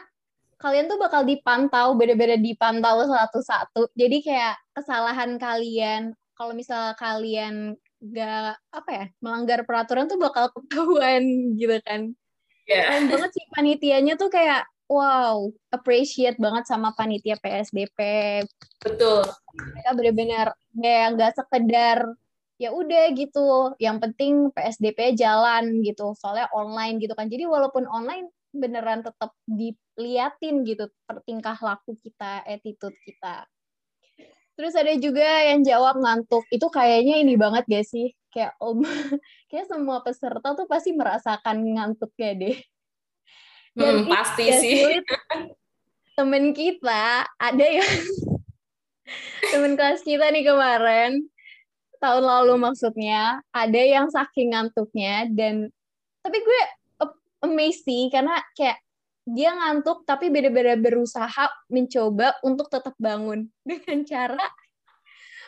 kalian 0.55 0.87
tuh 0.87 1.01
bakal 1.01 1.27
dipantau 1.27 1.99
bener-bener 1.99 2.39
dipantau 2.39 3.03
satu-satu 3.03 3.91
jadi 3.97 4.17
kayak 4.23 4.53
kesalahan 4.71 5.35
kalian 5.35 6.15
kalau 6.41 6.55
misal 6.55 6.95
kalian 6.95 7.75
gak 8.01 8.57
apa 8.73 8.89
ya 8.89 9.05
melanggar 9.21 9.61
peraturan 9.61 10.09
tuh 10.09 10.17
bakal 10.17 10.49
ketahuan 10.49 11.21
gitu 11.59 11.77
kan. 11.85 12.17
Yeah. 12.65 12.89
Keren 12.89 13.13
banget 13.13 13.29
sih 13.37 13.45
panitianya 13.53 14.13
tuh 14.17 14.33
kayak 14.33 14.65
wow 14.91 15.47
appreciate 15.71 16.35
banget 16.35 16.67
sama 16.67 16.91
panitia 16.91 17.39
PSDP. 17.39 17.99
Betul. 18.83 19.23
Mereka 19.55 19.91
benar-benar 19.95 20.47
kayak 20.75 21.07
nggak 21.15 21.33
sekedar 21.39 22.03
ya 22.59 22.69
udah 22.75 23.15
gitu. 23.15 23.73
Yang 23.79 23.97
penting 24.03 24.33
PSDP 24.51 25.15
jalan 25.15 25.79
gitu. 25.81 26.11
Soalnya 26.19 26.51
online 26.51 26.99
gitu 26.99 27.15
kan. 27.15 27.31
Jadi 27.31 27.47
walaupun 27.47 27.87
online 27.87 28.27
beneran 28.51 28.99
tetap 28.99 29.31
diliatin 29.47 30.67
gitu 30.67 30.91
pertingkah 31.07 31.55
laku 31.63 31.95
kita, 32.03 32.43
attitude 32.43 32.95
kita. 33.07 33.47
Terus 34.59 34.75
ada 34.75 34.93
juga 34.99 35.25
yang 35.47 35.63
jawab 35.63 35.97
ngantuk. 35.97 36.43
Itu 36.51 36.67
kayaknya 36.67 37.23
ini 37.23 37.39
banget 37.39 37.63
gak 37.65 37.87
sih? 37.87 38.11
Kayak 38.29 38.59
om, 38.59 38.83
kayak 39.49 39.65
semua 39.71 40.03
peserta 40.03 40.53
tuh 40.53 40.67
pasti 40.67 40.91
merasakan 40.91 41.63
ngantuknya 41.63 42.31
deh. 42.35 42.57
Dan 43.71 44.03
hmm, 44.03 44.09
pasti 44.11 44.45
sih. 44.51 44.75
Sulit, 44.83 45.05
temen 46.19 46.51
kita 46.51 47.25
ada 47.39 47.65
yang 47.65 47.87
temen 49.51 49.73
kelas 49.79 50.03
kita 50.03 50.27
nih 50.29 50.45
kemarin 50.45 51.25
tahun 52.01 52.23
lalu 52.25 52.57
maksudnya 52.57 53.45
ada 53.53 53.81
yang 53.81 54.09
saking 54.09 54.53
ngantuknya 54.53 55.29
dan 55.31 55.69
tapi 56.25 56.37
gue 56.41 56.61
amazed 57.41 57.85
sih 57.85 58.09
karena 58.13 58.37
kayak 58.53 58.79
dia 59.25 59.53
ngantuk 59.53 60.01
tapi 60.05 60.33
beda-beda 60.33 60.77
berusaha 60.77 61.49
mencoba 61.69 62.37
untuk 62.41 62.69
tetap 62.69 62.93
bangun 62.97 63.49
dengan 63.67 64.01
cara 64.05 64.45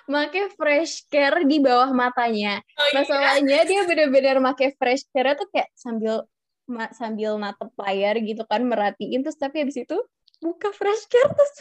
make 0.04 0.52
fresh 0.60 1.08
care 1.08 1.48
di 1.48 1.64
bawah 1.64 1.88
matanya. 1.96 2.60
Oh, 2.76 2.88
iya. 2.92 2.96
Masalahnya 3.00 3.60
dia 3.64 3.82
benar-benar 3.88 4.44
make 4.44 4.76
fresh 4.76 5.08
care 5.16 5.32
tuh 5.40 5.48
kayak 5.48 5.72
sambil 5.80 6.28
sambil 6.96 7.36
natep 7.36 7.70
layar 7.76 8.16
gitu 8.24 8.44
kan 8.48 8.64
merhatiin 8.64 9.22
terus 9.22 9.36
tapi 9.36 9.64
habis 9.64 9.76
itu 9.76 9.98
buka 10.40 10.72
fresh 10.76 11.08
care 11.12 11.32
terus 11.32 11.54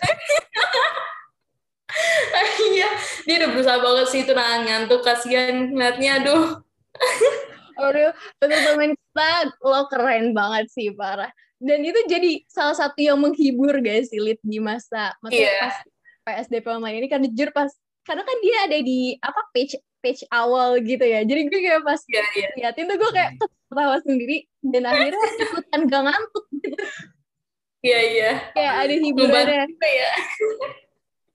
iya 2.72 2.88
dia 3.28 3.34
udah 3.42 3.50
berusaha 3.54 3.78
banget 3.78 4.06
sih 4.10 4.20
itu 4.24 4.32
nahan 4.32 4.60
ngantuk 4.66 5.00
kasihan 5.04 5.70
ngeliatnya 5.70 6.22
aduh. 6.22 6.44
Aduh 7.82 8.12
teman-teman 8.36 8.92
kita 8.92 9.30
lo 9.64 9.88
keren 9.88 10.36
banget 10.36 10.68
sih 10.68 10.92
parah. 10.92 11.32
Dan 11.62 11.86
itu 11.86 11.96
jadi 12.10 12.42
salah 12.50 12.74
satu 12.76 12.98
yang 13.00 13.16
menghibur 13.16 13.78
guys 13.80 14.10
sih 14.12 14.20
Lid 14.20 14.38
di 14.44 14.58
masa 14.58 15.14
maksudnya 15.24 15.46
yeah. 15.46 15.62
pas 15.62 15.76
PSDP 16.22 16.66
online 16.68 16.96
ini 17.00 17.08
kan 17.08 17.22
jujur 17.24 17.48
pas 17.54 17.70
karena 18.02 18.22
kan 18.26 18.36
dia 18.42 18.56
ada 18.66 18.78
di 18.82 19.14
apa 19.22 19.40
page 19.54 19.78
page 20.02 20.22
awal 20.28 20.76
gitu 20.82 21.06
ya. 21.06 21.22
Jadi 21.22 21.48
gue 21.48 21.60
kayak 21.62 21.82
pas 21.86 22.00
yeah, 22.10 22.26
yeah. 22.34 22.50
liatin 22.58 22.90
tuh 22.90 22.98
gue 22.98 23.10
kayak 23.14 23.30
ketawa 23.72 23.96
sendiri 24.04 24.44
dan 24.60 24.84
akhirnya 24.84 25.28
ikutan 25.40 25.80
gak 25.88 26.02
ngantuk 26.04 26.44
gitu 26.60 26.84
iya 27.80 28.00
iya 28.04 28.32
kayak 28.52 28.74
ada 28.84 28.94
hiburannya 29.00 29.64
ya. 29.80 30.12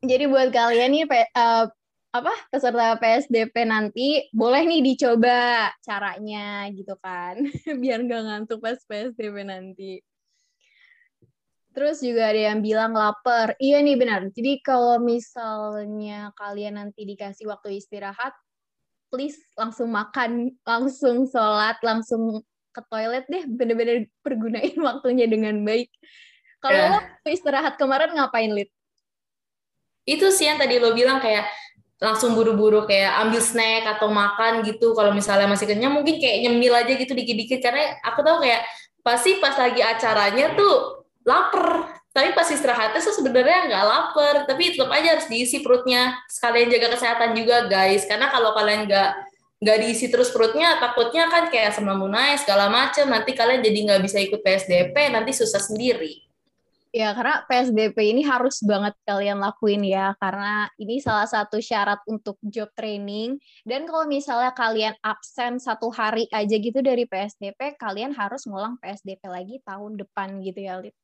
jadi 0.06 0.24
buat 0.30 0.50
kalian 0.54 0.90
nih 0.94 1.04
uh, 1.34 1.66
apa 2.14 2.34
peserta 2.54 2.96
PSDP 3.02 3.66
nanti 3.66 4.30
boleh 4.32 4.64
nih 4.64 4.86
dicoba 4.86 5.74
caranya 5.82 6.70
gitu 6.70 6.94
kan 7.02 7.42
biar 7.82 8.06
gak 8.06 8.24
ngantuk 8.30 8.62
pas 8.62 8.78
PSDP 8.78 9.36
nanti 9.44 10.06
Terus 11.78 12.02
juga 12.02 12.34
ada 12.34 12.42
yang 12.42 12.66
bilang 12.66 12.98
lapar. 12.98 13.54
Iya 13.62 13.86
nih 13.86 14.02
benar. 14.02 14.26
Jadi 14.34 14.66
kalau 14.66 14.98
misalnya 14.98 16.34
kalian 16.34 16.82
nanti 16.82 17.06
dikasih 17.06 17.46
waktu 17.46 17.78
istirahat, 17.78 18.34
please 19.08 19.40
langsung 19.56 19.92
makan, 19.92 20.54
langsung 20.64 21.28
sholat, 21.28 21.80
langsung 21.84 22.44
ke 22.76 22.82
toilet 22.92 23.26
deh. 23.28 23.44
Bener-bener 23.48 24.08
pergunain 24.22 24.76
waktunya 24.88 25.26
dengan 25.26 25.58
baik. 25.64 25.90
Kalau 26.62 26.78
yeah. 26.78 27.02
lo 27.26 27.30
istirahat 27.30 27.78
kemarin 27.78 28.14
ngapain, 28.18 28.50
Lid? 28.50 28.70
Itu 30.08 30.32
sih 30.32 30.48
yang 30.48 30.58
tadi 30.58 30.80
lo 30.80 30.96
bilang 30.96 31.20
kayak 31.20 31.46
langsung 31.98 32.38
buru-buru 32.38 32.86
kayak 32.86 33.26
ambil 33.26 33.42
snack 33.42 33.98
atau 33.98 34.10
makan 34.10 34.62
gitu. 34.66 34.94
Kalau 34.94 35.12
misalnya 35.14 35.50
masih 35.50 35.66
kenyang 35.70 35.94
mungkin 35.94 36.22
kayak 36.22 36.46
nyemil 36.46 36.74
aja 36.74 36.94
gitu 36.94 37.14
dikit-dikit. 37.14 37.60
Karena 37.62 37.98
aku 38.06 38.22
tahu 38.22 38.42
kayak 38.46 38.66
pasti 39.02 39.38
pas 39.42 39.56
lagi 39.58 39.82
acaranya 39.82 40.54
tuh 40.58 41.06
lapar 41.26 41.97
tapi 42.18 42.34
pas 42.34 42.50
istirahatnya 42.50 42.98
tuh 42.98 43.14
sebenarnya 43.14 43.70
nggak 43.70 43.86
lapar 43.86 44.36
tapi 44.50 44.74
tetap 44.74 44.90
aja 44.90 45.14
harus 45.14 45.30
diisi 45.30 45.62
perutnya. 45.62 46.18
Sekalian 46.26 46.74
jaga 46.74 46.98
kesehatan 46.98 47.38
juga 47.38 47.70
guys. 47.70 48.10
Karena 48.10 48.34
kalau 48.34 48.58
kalian 48.58 48.90
nggak 48.90 49.12
nggak 49.62 49.78
diisi 49.86 50.10
terus 50.10 50.34
perutnya 50.34 50.82
takutnya 50.82 51.30
kan 51.30 51.54
kayak 51.54 51.78
asam 51.78 51.86
naik 51.86 52.42
segala 52.42 52.74
macam 52.74 53.06
nanti 53.10 53.38
kalian 53.38 53.62
jadi 53.62 53.80
nggak 53.90 54.02
bisa 54.02 54.18
ikut 54.18 54.42
PSDP 54.42 55.14
nanti 55.14 55.30
susah 55.38 55.62
sendiri. 55.62 56.26
Ya, 56.90 57.14
karena 57.14 57.46
PSDP 57.46 58.10
ini 58.10 58.26
harus 58.26 58.64
banget 58.66 58.98
kalian 59.06 59.38
lakuin 59.38 59.86
ya, 59.86 60.18
karena 60.18 60.66
ini 60.82 60.98
salah 60.98 61.30
satu 61.30 61.62
syarat 61.62 62.02
untuk 62.10 62.42
job 62.42 62.72
training. 62.74 63.38
Dan 63.62 63.86
kalau 63.86 64.10
misalnya 64.10 64.50
kalian 64.56 64.98
absen 65.06 65.62
satu 65.62 65.94
hari 65.94 66.26
aja 66.34 66.56
gitu 66.58 66.82
dari 66.82 67.06
PSDP, 67.06 67.78
kalian 67.78 68.16
harus 68.18 68.50
ngulang 68.50 68.82
PSDP 68.82 69.20
lagi 69.30 69.62
tahun 69.68 70.00
depan 70.00 70.42
gitu 70.42 70.64
ya, 70.64 70.82
Lid. 70.82 70.96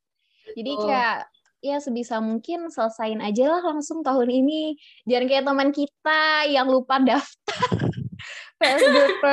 Jadi 0.52 0.72
oh. 0.76 0.84
kayak 0.84 1.18
ya 1.64 1.80
sebisa 1.80 2.20
mungkin 2.20 2.68
selesain 2.68 3.24
aja 3.24 3.48
lah 3.48 3.62
langsung 3.64 4.04
tahun 4.04 4.28
ini. 4.28 4.76
Jangan 5.08 5.26
kayak 5.32 5.46
teman 5.48 5.70
kita 5.72 6.22
yang 6.52 6.68
lupa 6.68 7.00
daftar 7.00 7.72
PSDP. 8.60 9.24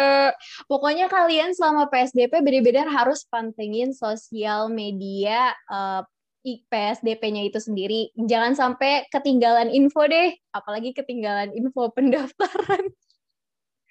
Pokoknya 0.70 1.06
kalian 1.10 1.50
selama 1.52 1.90
PSDP 1.90 2.38
benar-benar 2.38 2.86
harus 2.86 3.26
pantengin 3.26 3.90
sosial 3.90 4.70
media 4.70 5.54
uh, 5.66 6.06
eh, 6.46 6.62
PSDP-nya 6.70 7.50
itu 7.50 7.58
sendiri. 7.58 8.14
Jangan 8.14 8.54
sampai 8.56 9.10
ketinggalan 9.10 9.68
info 9.68 10.06
deh, 10.06 10.34
apalagi 10.54 10.94
ketinggalan 10.94 11.50
info 11.52 11.90
pendaftaran. 11.96 12.90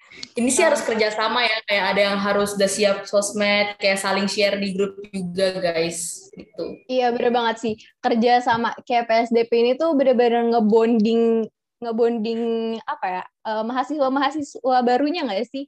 Ini 0.09 0.49
sih 0.49 0.65
harus 0.65 0.81
kerjasama 0.81 1.45
ya, 1.45 1.57
kayak 1.69 1.85
ada 1.95 2.01
yang 2.11 2.17
harus 2.17 2.57
udah 2.57 2.69
siap 2.69 2.97
sosmed, 3.05 3.77
kayak 3.77 4.01
saling 4.01 4.25
share 4.25 4.57
di 4.57 4.73
grup 4.73 4.97
juga 5.13 5.61
guys, 5.61 6.29
gitu. 6.33 6.81
Iya 6.89 7.13
bener 7.13 7.29
banget 7.29 7.55
sih, 7.61 7.73
kerja 8.01 8.41
sama 8.41 8.73
kayak 8.83 9.05
PSDP 9.05 9.51
ini 9.61 9.71
tuh 9.77 9.93
bener-bener 9.93 10.49
ngebonding, 10.49 11.45
ngebonding 11.81 12.41
apa 12.89 13.05
ya, 13.05 13.23
uh, 13.45 13.63
mahasiswa-mahasiswa 13.65 14.77
barunya 14.81 15.29
nggak 15.29 15.45
sih? 15.49 15.65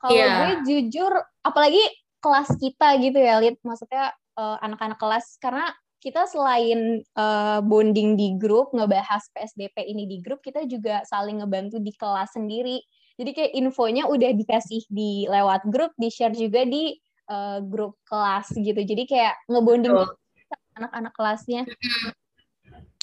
Kalau 0.00 0.16
yeah. 0.16 0.36
gue 0.36 0.52
jujur, 0.68 1.12
apalagi 1.44 1.80
kelas 2.20 2.48
kita 2.60 2.88
gitu 3.00 3.18
ya, 3.20 3.40
Lid, 3.40 3.56
maksudnya 3.60 4.12
uh, 4.36 4.56
anak-anak 4.60 4.96
kelas, 5.00 5.36
karena 5.40 5.68
kita 6.04 6.28
selain 6.28 7.00
uh, 7.16 7.64
bonding 7.64 8.12
di 8.12 8.36
grup, 8.36 8.76
ngebahas 8.76 9.24
PSDP 9.32 9.88
ini 9.88 10.04
di 10.04 10.20
grup, 10.20 10.44
kita 10.44 10.68
juga 10.68 11.00
saling 11.08 11.40
ngebantu 11.40 11.80
di 11.80 11.96
kelas 11.96 12.36
sendiri 12.36 12.76
jadi 13.14 13.30
kayak 13.30 13.52
infonya 13.54 14.10
udah 14.10 14.30
dikasih 14.34 14.82
di 14.90 15.30
lewat 15.30 15.70
grup, 15.70 15.94
di-share 15.94 16.34
juga 16.34 16.66
di 16.66 16.98
uh, 17.30 17.62
grup 17.62 17.94
kelas 18.10 18.50
gitu. 18.50 18.80
Jadi 18.82 19.06
kayak 19.06 19.38
ngebonding 19.46 19.94
anak-anak 20.74 21.12
kelasnya. 21.14 21.62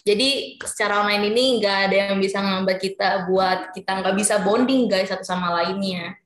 Jadi 0.01 0.57
secara 0.65 1.05
online 1.05 1.29
ini 1.29 1.61
nggak 1.61 1.77
ada 1.87 1.95
yang 2.09 2.17
bisa 2.17 2.41
ngambil 2.41 2.75
kita 2.81 3.29
buat 3.29 3.71
kita 3.71 4.01
nggak 4.01 4.15
bisa 4.17 4.41
bonding 4.41 4.89
guys 4.89 5.13
satu 5.13 5.23
sama 5.23 5.61
lainnya. 5.61 6.17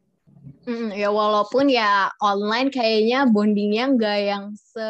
Mm, 0.65 0.98
ya 0.98 1.13
walaupun 1.13 1.70
ya 1.70 2.10
online 2.24 2.74
kayaknya 2.74 3.30
bondingnya 3.30 3.86
nggak 3.94 4.20
yang 4.25 4.44
se 4.58 4.88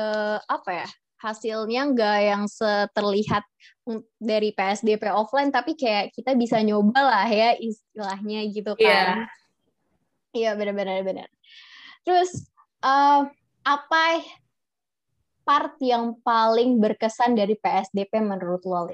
apa 0.48 0.86
ya 0.86 0.88
hasilnya 1.26 1.90
nggak 1.90 2.20
yang 2.22 2.44
seterlihat 2.46 3.42
dari 4.22 4.54
PSDP 4.54 5.10
offline 5.10 5.50
tapi 5.50 5.74
kayak 5.74 6.14
kita 6.14 6.38
bisa 6.38 6.62
nyoba 6.62 7.02
lah 7.02 7.26
ya 7.26 7.58
istilahnya 7.58 8.46
gitu 8.54 8.78
kan. 8.78 8.86
Iya. 8.86 8.94
Yeah. 8.94 9.26
Iya 10.36 10.52
benar-benar 10.60 11.02
benar. 11.02 11.30
Terus 12.06 12.46
uh, 12.86 13.26
apa 13.66 14.06
part 15.46 15.74
yang 15.82 16.18
paling 16.22 16.78
berkesan 16.78 17.34
dari 17.34 17.58
PSDP 17.58 18.22
menurut 18.22 18.62
lo? 18.66 18.94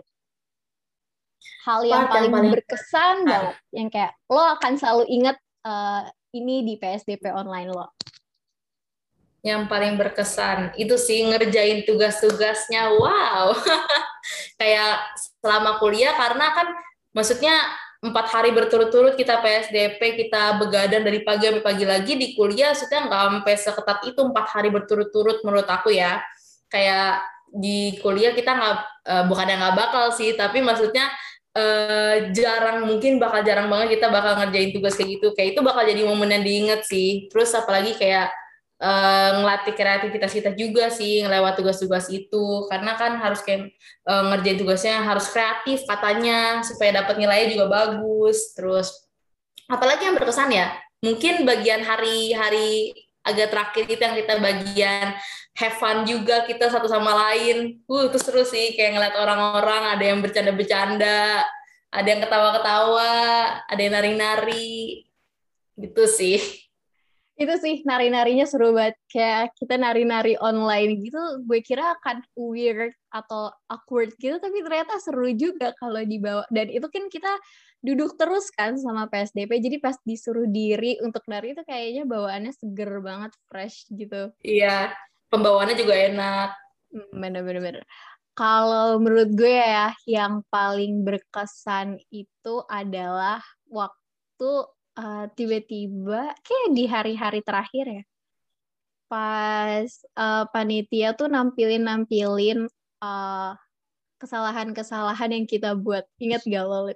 Hal 1.65 1.81
yang 1.83 2.05
paling, 2.07 2.29
yang 2.29 2.33
paling 2.37 2.51
berkesan 2.53 3.15
banget 3.25 3.55
yang 3.73 3.89
kayak 3.89 4.13
lo 4.29 4.43
akan 4.55 4.77
selalu 4.77 5.03
ingat 5.09 5.37
uh, 5.65 6.05
ini 6.31 6.63
di 6.63 6.77
PSDP 6.77 7.33
online 7.33 7.73
lo? 7.73 7.91
Yang 9.41 9.61
paling 9.67 9.97
berkesan. 9.97 10.77
Itu 10.77 11.01
sih 11.01 11.25
ngerjain 11.25 11.83
tugas-tugasnya. 11.89 12.93
Wow, 12.93 13.57
kayak 14.61 15.01
selama 15.41 15.81
kuliah 15.81 16.13
karena 16.13 16.53
kan 16.53 16.67
maksudnya 17.11 17.57
empat 18.01 18.33
hari 18.33 18.49
berturut-turut 18.49 19.13
kita 19.13 19.45
PSDP 19.45 20.25
kita 20.25 20.57
begadang 20.57 21.05
dari 21.05 21.21
pagi 21.21 21.49
sampai 21.49 21.65
pagi 21.65 21.85
lagi. 21.85 22.13
Di 22.17 22.33
kuliah 22.33 22.73
maksudnya 22.73 23.05
nggak 23.09 23.21
sampai 23.21 23.55
seketat 23.57 23.99
itu 24.09 24.21
empat 24.25 24.45
hari 24.49 24.69
berturut-turut 24.73 25.41
menurut 25.45 25.69
aku 25.69 25.93
ya. 25.93 26.21
Kayak 26.69 27.21
di 27.53 27.97
kuliah 28.01 28.33
kita 28.33 28.51
nggak 28.57 28.75
uh, 29.05 29.23
bukan 29.29 29.45
yang 29.45 29.59
nggak 29.59 29.77
bakal 29.77 30.05
sih 30.15 30.39
tapi 30.39 30.63
maksudnya 30.63 31.11
uh, 31.53 32.31
jarang 32.31 32.87
mungkin 32.87 33.19
bakal 33.19 33.43
jarang 33.43 33.67
banget 33.67 33.99
kita 33.99 34.07
bakal 34.07 34.33
ngerjain 34.39 34.71
tugas 34.73 34.97
kayak 34.97 35.09
gitu. 35.21 35.27
Kayak 35.37 35.57
itu 35.57 35.59
bakal 35.61 35.83
jadi 35.85 36.01
momen 36.01 36.29
yang 36.33 36.43
diinget 36.43 36.81
sih. 36.87 37.29
Terus 37.29 37.53
apalagi 37.53 37.93
kayak 38.01 38.33
uh, 38.81 39.29
ngelatih 39.39 39.77
kreativitas 39.77 40.33
kita 40.33 40.51
juga 40.57 40.89
sih 40.89 41.21
ngelewat 41.21 41.61
tugas-tugas 41.61 42.09
itu 42.09 42.65
karena 42.67 42.97
kan 42.97 43.21
harus 43.21 43.39
kayak 43.45 43.71
uh, 44.09 44.33
ngerjain 44.33 44.57
tugasnya 44.57 44.97
harus 45.05 45.29
kreatif 45.29 45.85
katanya 45.85 46.65
supaya 46.65 47.05
dapat 47.05 47.15
nilainya 47.21 47.53
juga 47.53 47.65
bagus 47.69 48.57
terus 48.57 49.07
apalagi 49.69 50.09
yang 50.09 50.17
berkesan 50.17 50.51
ya 50.51 50.73
mungkin 50.99 51.45
bagian 51.45 51.85
hari-hari 51.85 52.91
agak 53.21 53.53
terakhir 53.53 53.83
kita 53.85 54.01
yang 54.09 54.17
kita 54.17 54.33
bagian 54.41 55.07
have 55.55 55.77
fun 55.77 56.07
juga 56.07 56.47
kita 56.47 56.71
satu 56.71 56.87
sama 56.87 57.11
lain. 57.13 57.83
Uh, 57.85 58.07
itu 58.07 58.17
seru 58.17 58.41
sih 58.47 58.73
kayak 58.73 58.97
ngeliat 58.97 59.15
orang-orang 59.19 59.83
ada 59.97 60.03
yang 60.03 60.19
bercanda-bercanda, 60.23 61.45
ada 61.91 62.07
yang 62.07 62.21
ketawa-ketawa, 62.23 63.13
ada 63.67 63.81
yang 63.81 63.93
nari-nari. 63.93 65.05
Gitu 65.75 66.03
sih. 66.07 66.39
Itu 67.41 67.57
sih 67.57 67.81
nari-narinya 67.81 68.45
seru 68.45 68.69
banget. 68.69 69.01
Kayak 69.09 69.57
kita 69.57 69.81
nari-nari 69.81 70.37
online 70.37 71.01
gitu, 71.01 71.41
gue 71.41 71.59
kira 71.65 71.97
akan 71.97 72.21
weird 72.37 72.93
atau 73.09 73.49
awkward 73.65 74.13
gitu, 74.21 74.37
tapi 74.37 74.61
ternyata 74.61 75.01
seru 75.01 75.25
juga 75.33 75.73
kalau 75.81 76.05
dibawa. 76.05 76.45
Dan 76.53 76.69
itu 76.69 76.85
kan 76.85 77.09
kita 77.09 77.33
duduk 77.81 78.13
terus 78.13 78.53
kan 78.53 78.77
sama 78.77 79.09
PSDP, 79.09 79.57
jadi 79.57 79.81
pas 79.81 79.97
disuruh 80.05 80.45
diri 80.45 81.01
untuk 81.01 81.25
nari 81.25 81.57
itu 81.57 81.65
kayaknya 81.65 82.05
bawaannya 82.05 82.53
seger 82.53 83.01
banget, 83.01 83.33
fresh 83.49 83.89
gitu. 83.89 84.29
Iya, 84.45 84.93
pembawaannya 85.33 85.75
juga 85.81 85.97
enak. 85.97 86.49
Bener-bener. 87.09 87.81
Kalau 88.37 89.01
menurut 89.01 89.33
gue 89.33 89.49
ya, 89.49 89.97
yang 90.05 90.45
paling 90.53 91.01
berkesan 91.01 91.97
itu 92.13 92.61
adalah 92.69 93.41
waktu 93.65 94.69
uh, 94.97 95.25
tiba-tiba, 95.35 96.33
kayak 96.41 96.69
di 96.73 96.83
hari-hari 96.87 97.41
terakhir 97.43 97.85
ya, 97.87 98.03
pas 99.11 99.87
uh, 100.15 100.47
panitia 100.49 101.11
tuh 101.13 101.27
nampilin-nampilin 101.27 102.67
uh, 103.03 103.51
kesalahan-kesalahan 104.21 105.35
yang 105.35 105.45
kita 105.49 105.75
buat. 105.75 106.07
Ingat 106.21 106.47
gak 106.47 106.65
lo? 106.65 106.87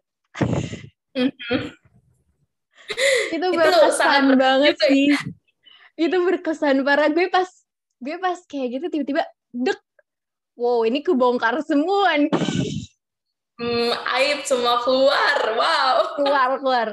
itu 3.36 3.48
berkesan 3.52 4.24
itu 4.32 4.40
banget 4.40 4.76
gitu. 4.78 4.86
sih. 4.88 5.10
Itu 5.96 6.18
berkesan 6.24 6.86
parah. 6.88 7.12
Gue 7.12 7.28
pas 7.28 7.48
gue 8.04 8.16
pas 8.20 8.38
kayak 8.46 8.68
gitu 8.80 8.86
tiba-tiba 8.92 9.24
dek 9.56 9.80
wow 10.60 10.84
ini 10.84 11.00
kebongkar 11.00 11.58
semua 11.64 12.20
nih 12.20 12.30
hmm, 13.60 13.92
aib 14.20 14.40
semua 14.44 14.82
keluar 14.84 15.38
wow. 15.56 15.96
Keluar 16.16 16.50
keluar. 16.60 16.88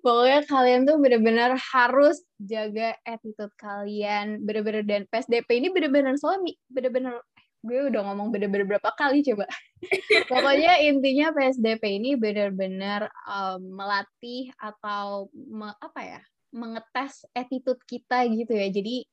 Pokoknya 0.00 0.40
kalian 0.48 0.80
tuh 0.88 0.96
bener-bener 1.00 1.56
harus 1.56 2.20
jaga 2.40 2.96
attitude 3.04 3.52
kalian 3.60 4.42
bener-bener 4.44 4.84
dan 4.84 5.02
PSDP 5.08 5.62
ini 5.62 5.68
bener-bener 5.70 6.16
suami 6.16 6.56
bener-bener 6.68 7.20
gue 7.62 7.94
udah 7.94 8.02
ngomong 8.10 8.34
bener-bener 8.34 8.66
berapa 8.66 8.90
kali 8.98 9.22
coba. 9.22 9.46
Pokoknya 10.30 10.82
intinya 10.82 11.30
PSDP 11.30 12.02
ini 12.02 12.18
bener-bener 12.18 13.06
um, 13.30 13.62
melatih 13.78 14.50
atau 14.58 15.30
me, 15.32 15.70
apa 15.78 16.00
ya 16.02 16.20
mengetes 16.50 17.22
attitude 17.32 17.78
kita 17.86 18.26
gitu 18.28 18.52
ya. 18.52 18.66
Jadi 18.68 19.06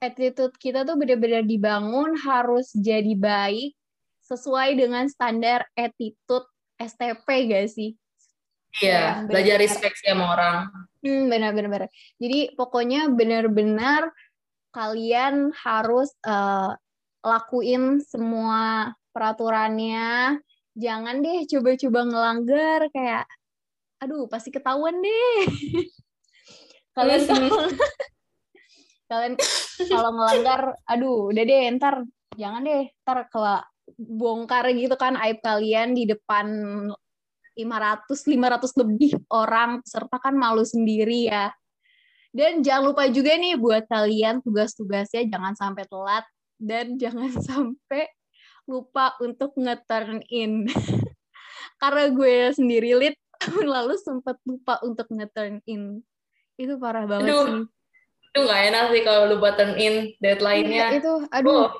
attitude 0.00 0.56
kita 0.56 0.88
tuh 0.88 0.96
benar-benar 0.96 1.44
dibangun 1.44 2.16
harus 2.16 2.72
jadi 2.72 3.12
baik 3.12 3.76
sesuai 4.24 4.80
dengan 4.80 5.04
standar 5.06 5.68
attitude 5.76 6.48
STP 6.80 7.26
gak 7.52 7.68
sih? 7.70 7.92
Iya, 8.82 9.22
ya, 9.22 9.30
belajar 9.30 9.56
respect 9.62 10.02
sama 10.02 10.34
orang. 10.34 10.56
Hmm, 11.04 11.30
benar-benar. 11.30 11.86
Jadi 12.18 12.58
pokoknya 12.58 13.06
benar-benar 13.12 14.10
kalian 14.74 15.54
harus 15.54 16.10
uh, 16.26 16.74
lakuin 17.22 18.02
semua 18.02 18.90
peraturannya. 19.14 20.42
Jangan 20.74 21.22
deh 21.22 21.46
coba-coba 21.46 22.00
ngelanggar 22.02 22.80
kayak, 22.90 23.30
aduh 24.02 24.26
pasti 24.26 24.50
ketahuan 24.50 24.98
deh. 24.98 25.46
kalian 26.94 27.22
kalau 27.26 27.58
kalian 29.10 29.34
kalau 29.90 30.10
ngelanggar 30.14 30.60
aduh 30.86 31.34
udah 31.34 31.44
deh 31.44 31.62
ntar 31.76 32.06
jangan 32.38 32.62
deh 32.62 32.86
ntar 33.02 33.26
kalau 33.28 33.58
bongkar 33.96 34.68
gitu 34.72 34.96
kan 34.96 35.14
aib 35.20 35.40
kalian 35.44 35.92
di 35.92 36.08
depan 36.08 36.46
500 37.54 38.10
500 38.10 38.80
lebih 38.82 39.12
orang 39.30 39.84
serta 39.86 40.18
kan 40.18 40.34
malu 40.34 40.66
sendiri 40.66 41.30
ya 41.30 41.52
dan 42.34 42.66
jangan 42.66 42.90
lupa 42.90 43.06
juga 43.06 43.38
nih 43.38 43.54
buat 43.54 43.86
kalian 43.86 44.42
tugas-tugasnya 44.42 45.30
jangan 45.30 45.54
sampai 45.54 45.84
telat 45.86 46.26
dan 46.58 46.96
jangan 47.02 47.30
sampai 47.38 48.10
lupa 48.64 49.14
untuk 49.20 49.52
nge-turn 49.54 50.24
in 50.32 50.66
karena 51.82 52.10
gue 52.10 52.50
sendiri 52.56 52.96
lit 52.96 53.16
lalu 53.74 53.94
sempat 54.00 54.40
lupa 54.48 54.80
untuk 54.82 55.06
nge-turn 55.12 55.60
in 55.68 56.00
itu 56.56 56.74
parah 56.80 57.04
banget 57.04 57.30
Aduh. 57.30 57.44
sih 57.44 57.62
itu 58.34 58.42
nggak 58.42 58.62
enak 58.66 58.84
sih 58.90 59.02
kalau 59.06 59.30
lu 59.30 59.38
button 59.38 59.78
in 59.78 60.10
deadline-nya. 60.18 60.90
Iya, 60.90 60.98
itu, 60.98 61.14
aduh. 61.30 61.70
Oh. 61.70 61.72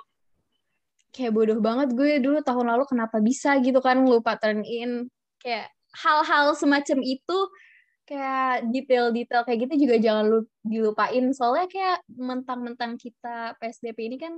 Kayak 1.15 1.33
bodoh 1.33 1.59
banget 1.63 1.95
gue 1.95 2.19
dulu 2.19 2.43
tahun 2.43 2.75
lalu 2.75 2.85
kenapa 2.91 3.23
bisa 3.23 3.55
gitu 3.63 3.79
kan 3.79 4.03
lupa 4.03 4.35
turn 4.37 4.67
in. 4.67 5.07
Kayak 5.39 5.71
hal-hal 5.95 6.59
semacam 6.59 6.99
itu 7.07 7.39
kayak 8.05 8.69
detail-detail 8.69 9.47
kayak 9.49 9.59
gitu 9.65 9.89
juga 9.89 9.97
jangan 9.97 10.25
lu 10.29 10.41
dilupain 10.61 11.25
soalnya 11.33 11.67
kayak 11.73 11.99
mentang-mentang 12.13 13.01
kita 13.01 13.57
PSDP 13.57 14.13
ini 14.13 14.17
kan 14.21 14.35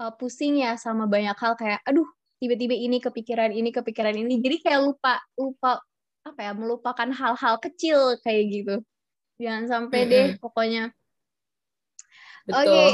uh, 0.00 0.12
pusing 0.16 0.64
ya 0.64 0.80
sama 0.80 1.04
banyak 1.04 1.36
hal 1.36 1.52
kayak 1.52 1.84
aduh 1.84 2.08
tiba-tiba 2.40 2.72
ini 2.72 3.04
kepikiran 3.04 3.52
ini 3.52 3.76
kepikiran 3.76 4.16
ini 4.16 4.40
jadi 4.40 4.56
kayak 4.56 4.80
lupa 4.88 5.20
lupa 5.36 5.84
apa 6.24 6.40
ya 6.40 6.52
melupakan 6.56 7.12
hal-hal 7.12 7.60
kecil 7.60 8.16
kayak 8.24 8.42
gitu 8.48 8.76
jangan 9.36 9.68
sampai 9.68 10.00
mm 10.00 10.06
-hmm. 10.08 10.14
deh 10.16 10.28
pokoknya 10.40 10.84
Oke. 12.44 12.68
Okay. 12.68 12.92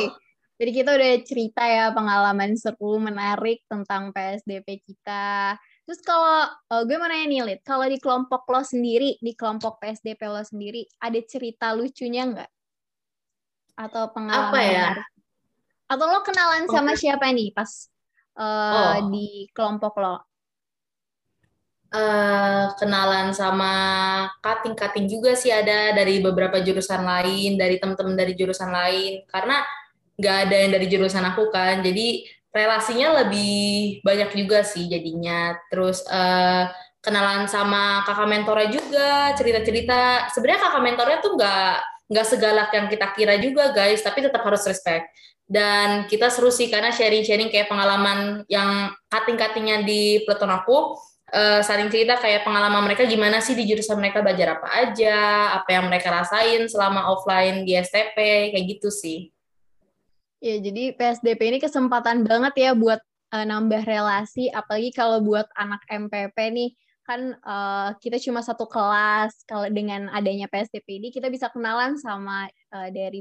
Jadi 0.61 0.77
kita 0.77 0.93
udah 0.93 1.13
cerita 1.25 1.65
ya 1.65 1.89
pengalaman 1.89 2.53
seru, 2.53 3.01
menarik 3.01 3.65
tentang 3.65 4.13
PSDP 4.13 4.85
kita. 4.85 5.57
Terus 5.89 6.05
kalau 6.05 6.53
uh, 6.53 6.83
gue 6.85 7.01
mau 7.01 7.09
nanya 7.09 7.25
nih, 7.33 7.41
Lid, 7.49 7.61
kalau 7.65 7.89
di 7.89 7.97
kelompok 7.97 8.45
lo 8.45 8.61
sendiri, 8.61 9.17
di 9.25 9.33
kelompok 9.33 9.81
PSDP 9.81 10.21
lo 10.29 10.45
sendiri, 10.45 10.85
ada 11.01 11.17
cerita 11.25 11.73
lucunya 11.73 12.29
nggak? 12.29 12.51
Atau 13.81 14.13
pengalaman? 14.13 14.53
Apa 14.53 14.61
ya? 14.61 14.89
Atau 15.89 16.05
lo 16.13 16.21
kenalan 16.21 16.69
oh. 16.69 16.73
sama 16.77 16.93
siapa 16.93 17.33
nih 17.33 17.57
pas 17.57 17.89
uh, 18.37 19.01
oh. 19.01 19.09
di 19.09 19.49
kelompok 19.57 19.97
lo? 19.97 20.29
Uh, 21.91 22.71
kenalan 22.77 23.33
sama 23.33 23.73
cutting-cutting 24.45 25.09
juga 25.09 25.35
sih 25.35 25.51
ada 25.51 25.97
dari 25.97 26.21
beberapa 26.21 26.61
jurusan 26.61 27.01
lain, 27.01 27.57
dari 27.57 27.81
teman-teman 27.81 28.13
dari 28.13 28.37
jurusan 28.37 28.69
lain. 28.69 29.25
Karena 29.25 29.80
nggak 30.21 30.37
ada 30.49 30.57
yang 30.61 30.71
dari 30.77 30.87
jurusan 30.87 31.25
aku 31.25 31.49
kan, 31.49 31.81
jadi 31.81 32.29
relasinya 32.53 33.25
lebih 33.25 34.05
banyak 34.05 34.31
juga 34.37 34.61
sih 34.61 34.85
jadinya. 34.87 35.57
Terus 35.73 36.05
uh, 36.07 36.69
kenalan 37.01 37.49
sama 37.49 38.05
kakak 38.05 38.29
mentornya 38.29 38.69
juga, 38.69 39.33
cerita-cerita. 39.35 40.29
Sebenarnya 40.31 40.61
kakak 40.69 40.83
mentornya 40.85 41.19
tuh 41.25 41.33
nggak 41.41 41.75
nggak 42.11 42.27
segalak 42.27 42.71
yang 42.75 42.87
kita 42.91 43.07
kira 43.15 43.39
juga 43.39 43.71
guys 43.71 44.03
tapi 44.03 44.19
tetap 44.19 44.43
harus 44.43 44.67
respect 44.67 45.07
dan 45.47 46.11
kita 46.11 46.27
seru 46.27 46.51
sih 46.51 46.67
karena 46.67 46.91
sharing-sharing 46.91 47.51
kayak 47.51 47.71
pengalaman 47.71 48.43
yang 48.51 48.91
cutting-cuttingnya 49.07 49.87
di 49.87 50.27
Peleton 50.27 50.51
aku 50.51 50.99
uh, 51.31 51.63
saling 51.63 51.87
cerita 51.87 52.19
kayak 52.19 52.43
pengalaman 52.43 52.83
mereka 52.83 53.07
gimana 53.07 53.39
sih 53.39 53.55
di 53.55 53.63
jurusan 53.63 53.99
mereka 53.99 54.27
belajar 54.27 54.59
apa 54.59 54.69
aja 54.75 55.19
apa 55.63 55.71
yang 55.71 55.87
mereka 55.87 56.11
rasain 56.11 56.67
selama 56.67 57.15
offline 57.15 57.63
di 57.63 57.79
STP 57.79 58.51
kayak 58.55 58.67
gitu 58.79 58.91
sih 58.91 59.31
Ya, 60.41 60.57
jadi 60.57 60.97
PSDP 60.97 61.53
ini 61.53 61.59
kesempatan 61.61 62.25
banget 62.25 62.55
ya 62.57 62.71
buat 62.73 63.01
uh, 63.37 63.45
nambah 63.45 63.85
relasi, 63.85 64.49
apalagi 64.49 64.89
kalau 64.97 65.21
buat 65.21 65.45
anak 65.53 65.85
MPP 65.85 66.37
nih, 66.57 66.71
kan 67.05 67.37
uh, 67.45 67.93
kita 68.01 68.17
cuma 68.17 68.41
satu 68.41 68.65
kelas. 68.65 69.45
Kalau 69.45 69.69
dengan 69.69 70.09
adanya 70.09 70.49
PSDP 70.49 70.97
ini, 70.97 71.09
kita 71.13 71.29
bisa 71.29 71.53
kenalan 71.53 72.01
sama 72.01 72.49
uh, 72.73 72.89
dari 72.89 73.21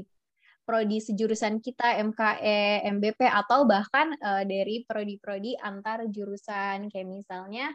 prodi 0.64 1.02
sejurusan 1.02 1.60
kita, 1.60 2.00
MKE, 2.08 2.88
MBP, 2.88 3.26
atau 3.28 3.68
bahkan 3.68 4.16
uh, 4.22 4.46
dari 4.48 4.86
prodi-prodi 4.88 5.60
antar 5.60 6.08
jurusan, 6.08 6.88
kayak 6.88 7.04
misalnya, 7.04 7.74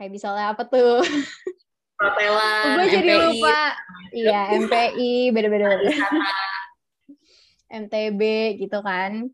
kayak 0.00 0.08
misalnya 0.08 0.56
apa 0.56 0.64
tuh? 0.64 1.04
Propelan, 2.00 2.64
Gue 2.80 2.86
jadi 2.88 3.12
lupa. 3.18 3.76
Iya, 4.14 4.56
MPI, 4.56 5.34
beda-beda. 5.36 5.68
MTB 7.68 8.20
gitu 8.60 8.78
kan. 8.80 9.28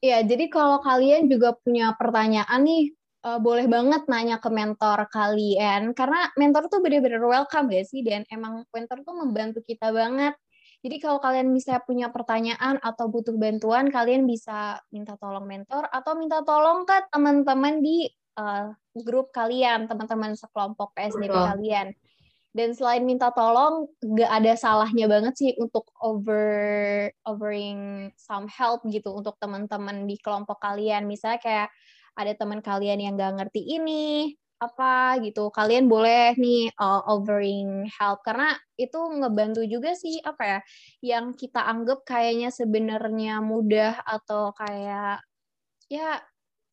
Ya, 0.00 0.24
jadi 0.24 0.48
kalau 0.48 0.80
kalian 0.80 1.28
juga 1.28 1.52
punya 1.60 1.92
pertanyaan 1.92 2.64
nih, 2.64 2.96
uh, 3.24 3.36
boleh 3.36 3.68
banget 3.68 4.08
nanya 4.08 4.40
ke 4.40 4.48
mentor 4.48 5.04
kalian 5.12 5.92
karena 5.92 6.32
mentor 6.40 6.72
tuh 6.72 6.80
bener-bener 6.80 7.20
welcome 7.20 7.68
gak 7.68 7.84
sih 7.84 8.00
dan 8.00 8.24
emang 8.32 8.64
mentor 8.72 9.04
tuh 9.04 9.14
membantu 9.16 9.60
kita 9.60 9.92
banget. 9.92 10.32
Jadi 10.80 10.96
kalau 10.96 11.20
kalian 11.20 11.52
bisa 11.52 11.76
punya 11.84 12.08
pertanyaan 12.08 12.80
atau 12.80 13.12
butuh 13.12 13.36
bantuan, 13.36 13.92
kalian 13.92 14.24
bisa 14.24 14.80
minta 14.88 15.12
tolong 15.20 15.44
mentor 15.44 15.84
atau 15.92 16.16
minta 16.16 16.40
tolong 16.40 16.88
ke 16.88 16.96
teman-teman 17.12 17.84
di 17.84 18.08
uh, 18.40 18.72
grup 18.96 19.28
kalian, 19.28 19.84
teman-teman 19.84 20.32
sekelompok 20.32 20.96
Betul. 20.96 21.44
kalian 21.52 21.92
dan 22.50 22.74
selain 22.74 23.06
minta 23.06 23.30
tolong 23.30 23.86
gak 24.02 24.30
ada 24.42 24.58
salahnya 24.58 25.06
banget 25.06 25.34
sih 25.38 25.50
untuk 25.62 25.86
over 26.02 27.06
offering 27.22 28.10
some 28.18 28.50
help 28.50 28.82
gitu 28.90 29.14
untuk 29.14 29.38
teman-teman 29.38 30.06
di 30.10 30.18
kelompok 30.18 30.58
kalian. 30.58 31.06
Misalnya 31.06 31.38
kayak 31.38 31.68
ada 32.18 32.32
teman 32.34 32.58
kalian 32.58 32.98
yang 32.98 33.14
gak 33.14 33.38
ngerti 33.38 33.62
ini 33.62 34.34
apa 34.60 35.16
gitu. 35.22 35.48
Kalian 35.54 35.86
boleh 35.86 36.34
nih 36.36 36.74
uh, 36.74 37.06
offering 37.06 37.86
help. 37.86 38.20
Karena 38.26 38.58
itu 38.74 38.98
ngebantu 38.98 39.62
juga 39.64 39.94
sih 39.94 40.18
apa 40.20 40.42
ya 40.42 40.60
yang 41.06 41.32
kita 41.38 41.62
anggap 41.64 42.02
kayaknya 42.02 42.50
sebenarnya 42.50 43.40
mudah 43.40 44.02
atau 44.02 44.50
kayak 44.58 45.22
ya 45.86 46.22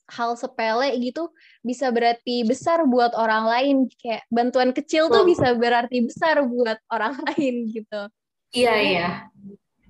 hal 0.08 0.40
sepele 0.40 0.96
gitu 1.04 1.32
bisa 1.64 1.92
berarti 1.92 2.48
besar 2.48 2.84
buat 2.88 3.12
orang 3.16 3.46
lain. 3.48 3.76
Kayak 4.00 4.24
bantuan 4.32 4.72
kecil 4.72 5.12
tuh 5.12 5.28
bisa 5.28 5.54
berarti 5.56 6.08
besar 6.08 6.44
buat 6.48 6.80
orang 6.92 7.20
lain 7.32 7.68
gitu. 7.72 8.02
Iya 8.56 8.74
iya. 8.80 9.10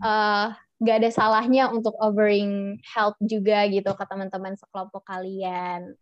uh, 0.01 0.57
gak 0.81 0.97
ada 1.01 1.09
salahnya 1.13 1.69
untuk 1.69 1.93
offering 2.01 2.81
help 2.93 3.17
juga 3.21 3.65
gitu 3.69 3.89
ke 3.93 4.03
teman-teman 4.09 4.57
sekelompok 4.57 5.05
kalian. 5.05 5.93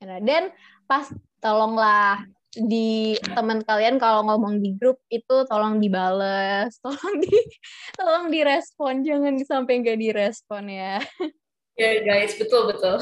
Dan 0.00 0.52
pas 0.86 1.10
tolonglah 1.42 2.22
di 2.54 3.14
teman 3.36 3.60
kalian 3.60 4.00
kalau 4.00 4.24
ngomong 4.24 4.64
di 4.64 4.72
grup 4.74 4.96
itu 5.12 5.44
tolong 5.46 5.76
dibales, 5.78 6.72
tolong 6.84 7.20
di 7.20 7.36
tolong 7.94 8.26
direspon, 8.32 9.04
jangan 9.04 9.36
sampai 9.44 9.84
nggak 9.84 9.98
direspon 10.00 10.64
ya. 10.72 10.96
Ya 11.78 11.94
yeah, 11.94 11.96
guys, 12.02 12.34
betul 12.34 12.72
betul. 12.72 12.98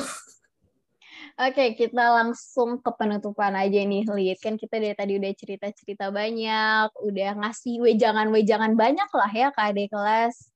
Oke, 1.37 1.77
kita 1.77 2.01
langsung 2.17 2.81
ke 2.81 2.89
penutupan 2.97 3.53
aja 3.53 3.77
nih, 3.85 4.09
Lid. 4.09 4.41
Kan 4.41 4.57
kita 4.57 4.81
dari 4.81 4.97
tadi 4.97 5.21
udah 5.21 5.33
cerita-cerita 5.37 6.09
banyak, 6.09 6.89
udah 6.97 7.31
ngasih 7.37 7.77
wejangan-wejangan 7.85 8.73
banyak 8.73 9.11
lah 9.13 9.29
ya 9.37 9.53
ke 9.53 9.61
adik 9.61 9.93
kelas, 9.93 10.49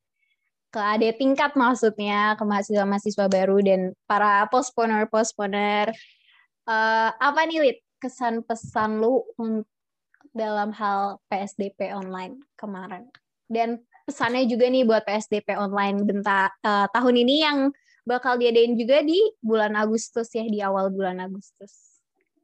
ke 0.73 0.81
adik 0.81 1.21
tingkat 1.21 1.53
maksudnya, 1.53 2.33
ke 2.33 2.49
mahasiswa-mahasiswa 2.49 3.29
baru 3.29 3.61
dan 3.61 3.93
para 4.09 4.49
postponer-postponer. 4.49 5.93
Uh, 6.64 7.12
apa 7.12 7.45
nih, 7.45 7.61
Lid, 7.61 7.79
kesan 8.01 8.40
pesan 8.40 9.05
lu 9.05 9.21
dalam 10.33 10.73
hal 10.73 11.21
PSDP 11.29 11.93
online 11.93 12.40
kemarin? 12.57 13.05
Dan 13.53 13.85
pesannya 14.09 14.49
juga 14.49 14.64
nih 14.73 14.88
buat 14.88 15.05
PSDP 15.05 15.61
online 15.61 16.09
bentar, 16.09 16.57
uh, 16.64 16.88
tahun 16.88 17.21
ini 17.21 17.37
yang 17.45 17.69
bakal 18.04 18.36
diadain 18.40 18.74
juga 18.74 19.04
di 19.04 19.18
bulan 19.40 19.76
Agustus 19.76 20.28
ya 20.32 20.44
di 20.46 20.60
awal 20.60 20.90
bulan 20.92 21.20
Agustus. 21.20 22.00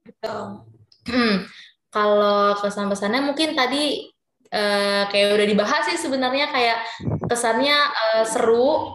Betul. 0.06 0.66
Hmm. 1.06 1.46
Kalau 1.90 2.58
kesan-pesannya 2.60 3.22
mungkin 3.24 3.56
tadi 3.56 4.10
uh, 4.52 5.08
kayak 5.08 5.34
udah 5.38 5.46
dibahas 5.48 5.82
sih 5.88 5.98
sebenarnya 5.98 6.50
kayak 6.52 6.78
kesannya 7.26 7.76
uh, 7.76 8.24
seru, 8.26 8.94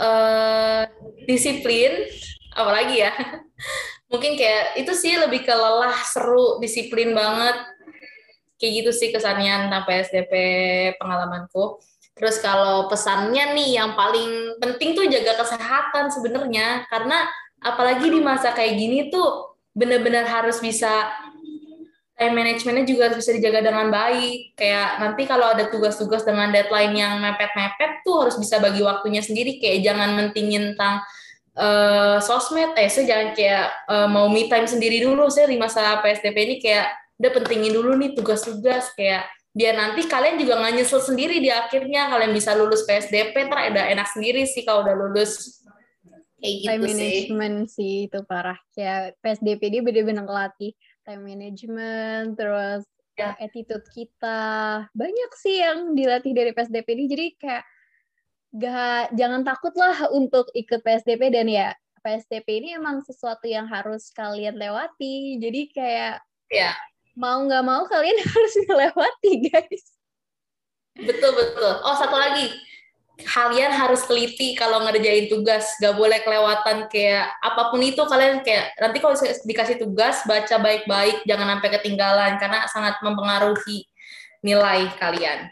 uh, 0.00 0.82
disiplin, 1.28 2.08
apalagi 2.54 3.04
ya. 3.04 3.12
mungkin 4.12 4.40
kayak 4.40 4.80
itu 4.80 4.92
sih 4.96 5.20
lebih 5.20 5.44
ke 5.44 5.52
lelah, 5.52 5.94
seru, 6.08 6.56
disiplin 6.62 7.12
banget. 7.12 7.56
Kayak 8.58 8.72
gitu 8.82 8.90
sih 8.90 9.08
kesannya 9.14 9.68
tentang 9.68 9.84
PSDP 9.86 10.32
pengalamanku. 10.98 11.78
Terus 12.18 12.42
kalau 12.42 12.90
pesannya 12.90 13.54
nih 13.54 13.78
yang 13.78 13.94
paling 13.94 14.58
penting 14.58 14.98
tuh 14.98 15.06
jaga 15.06 15.38
kesehatan 15.38 16.10
sebenarnya 16.10 16.82
karena 16.90 17.30
apalagi 17.62 18.10
di 18.10 18.18
masa 18.18 18.50
kayak 18.50 18.74
gini 18.74 19.06
tuh 19.06 19.54
benar-benar 19.70 20.26
harus 20.26 20.58
bisa 20.58 21.14
time 22.18 22.34
managementnya 22.34 22.82
juga 22.82 23.02
harus 23.08 23.22
bisa 23.22 23.30
dijaga 23.38 23.70
dengan 23.70 23.94
baik. 23.94 24.58
Kayak 24.58 24.98
nanti 24.98 25.22
kalau 25.30 25.54
ada 25.54 25.70
tugas-tugas 25.70 26.26
dengan 26.26 26.50
deadline 26.50 26.98
yang 26.98 27.22
mepet-mepet 27.22 28.02
tuh 28.02 28.26
harus 28.26 28.34
bisa 28.34 28.58
bagi 28.58 28.82
waktunya 28.82 29.22
sendiri. 29.22 29.62
Kayak 29.62 29.86
jangan 29.86 30.18
mentingin 30.18 30.74
tentang 30.74 31.06
uh, 31.54 32.18
sosmed. 32.18 32.74
Eh, 32.74 32.90
saya 32.90 33.06
jangan 33.06 33.28
kayak 33.38 33.66
uh, 33.86 34.08
mau 34.10 34.26
me 34.26 34.50
time 34.50 34.66
sendiri 34.66 35.06
dulu. 35.06 35.30
Saya 35.30 35.46
di 35.46 35.62
masa 35.62 36.02
PSDP 36.02 36.36
ini 36.42 36.56
kayak 36.58 36.90
udah 37.22 37.30
pentingin 37.38 37.72
dulu 37.74 37.94
nih 37.94 38.18
tugas-tugas 38.18 38.90
kayak 38.98 39.26
biar 39.58 39.74
nanti 39.74 40.06
kalian 40.06 40.38
juga 40.38 40.54
nggak 40.62 40.74
nyesel 40.78 41.02
sendiri 41.02 41.42
di 41.42 41.50
akhirnya. 41.50 42.06
Kalian 42.06 42.30
bisa 42.30 42.54
lulus 42.54 42.86
PSDP 42.86 43.50
ntar 43.50 43.74
udah 43.74 43.90
enak 43.90 44.06
sendiri 44.14 44.46
sih 44.46 44.62
kalau 44.62 44.86
udah 44.86 44.94
lulus. 44.94 45.58
Kayak 46.38 46.54
gitu 46.62 46.68
time 46.70 46.82
management 46.86 47.56
sih 47.66 48.06
itu 48.06 48.22
parah. 48.22 48.58
Ya 48.78 49.10
PSDP 49.18 49.74
ini 49.74 49.78
bener-bener 49.82 50.22
ngelatih 50.22 50.78
time 51.02 51.26
management 51.26 52.38
terus 52.38 52.86
ya. 53.18 53.34
attitude 53.42 53.82
kita. 53.90 54.40
Banyak 54.94 55.30
sih 55.42 55.58
yang 55.58 55.98
dilatih 55.98 56.30
dari 56.30 56.54
PSDP 56.54 56.94
ini 56.94 57.04
jadi 57.10 57.26
kayak 57.34 57.64
gak 58.48 59.04
jangan 59.18 59.42
takut 59.42 59.74
lah 59.74 60.06
untuk 60.14 60.46
ikut 60.54 60.80
PSDP 60.86 61.34
dan 61.34 61.50
ya 61.50 61.74
PSDP 62.06 62.62
ini 62.62 62.68
emang 62.78 63.02
sesuatu 63.02 63.50
yang 63.50 63.66
harus 63.66 64.14
kalian 64.14 64.54
lewati. 64.54 65.42
Jadi 65.42 65.74
kayak 65.74 66.22
ya 66.46 66.70
mau 67.18 67.42
nggak 67.42 67.64
mau 67.66 67.82
kalian 67.90 68.16
harus 68.30 68.54
melewati 68.70 69.32
guys. 69.50 69.84
Betul 70.94 71.34
betul. 71.34 71.72
Oh 71.82 71.94
satu 71.98 72.14
lagi. 72.14 72.54
Kalian 73.18 73.74
harus 73.74 74.06
teliti 74.06 74.54
kalau 74.54 74.86
ngerjain 74.86 75.26
tugas. 75.26 75.74
Gak 75.82 75.98
boleh 75.98 76.22
kelewatan 76.22 76.86
kayak 76.86 77.34
apa 77.42 77.74
pun 77.74 77.82
itu. 77.82 77.98
Kalian 77.98 78.46
kayak 78.46 78.78
nanti 78.78 79.02
kalau 79.02 79.18
dikasih 79.42 79.82
tugas 79.82 80.22
baca 80.22 80.54
baik-baik. 80.62 81.26
Jangan 81.26 81.58
sampai 81.58 81.70
ketinggalan 81.82 82.38
karena 82.38 82.70
sangat 82.70 82.94
mempengaruhi 83.02 83.90
nilai 84.46 84.86
kalian 85.02 85.50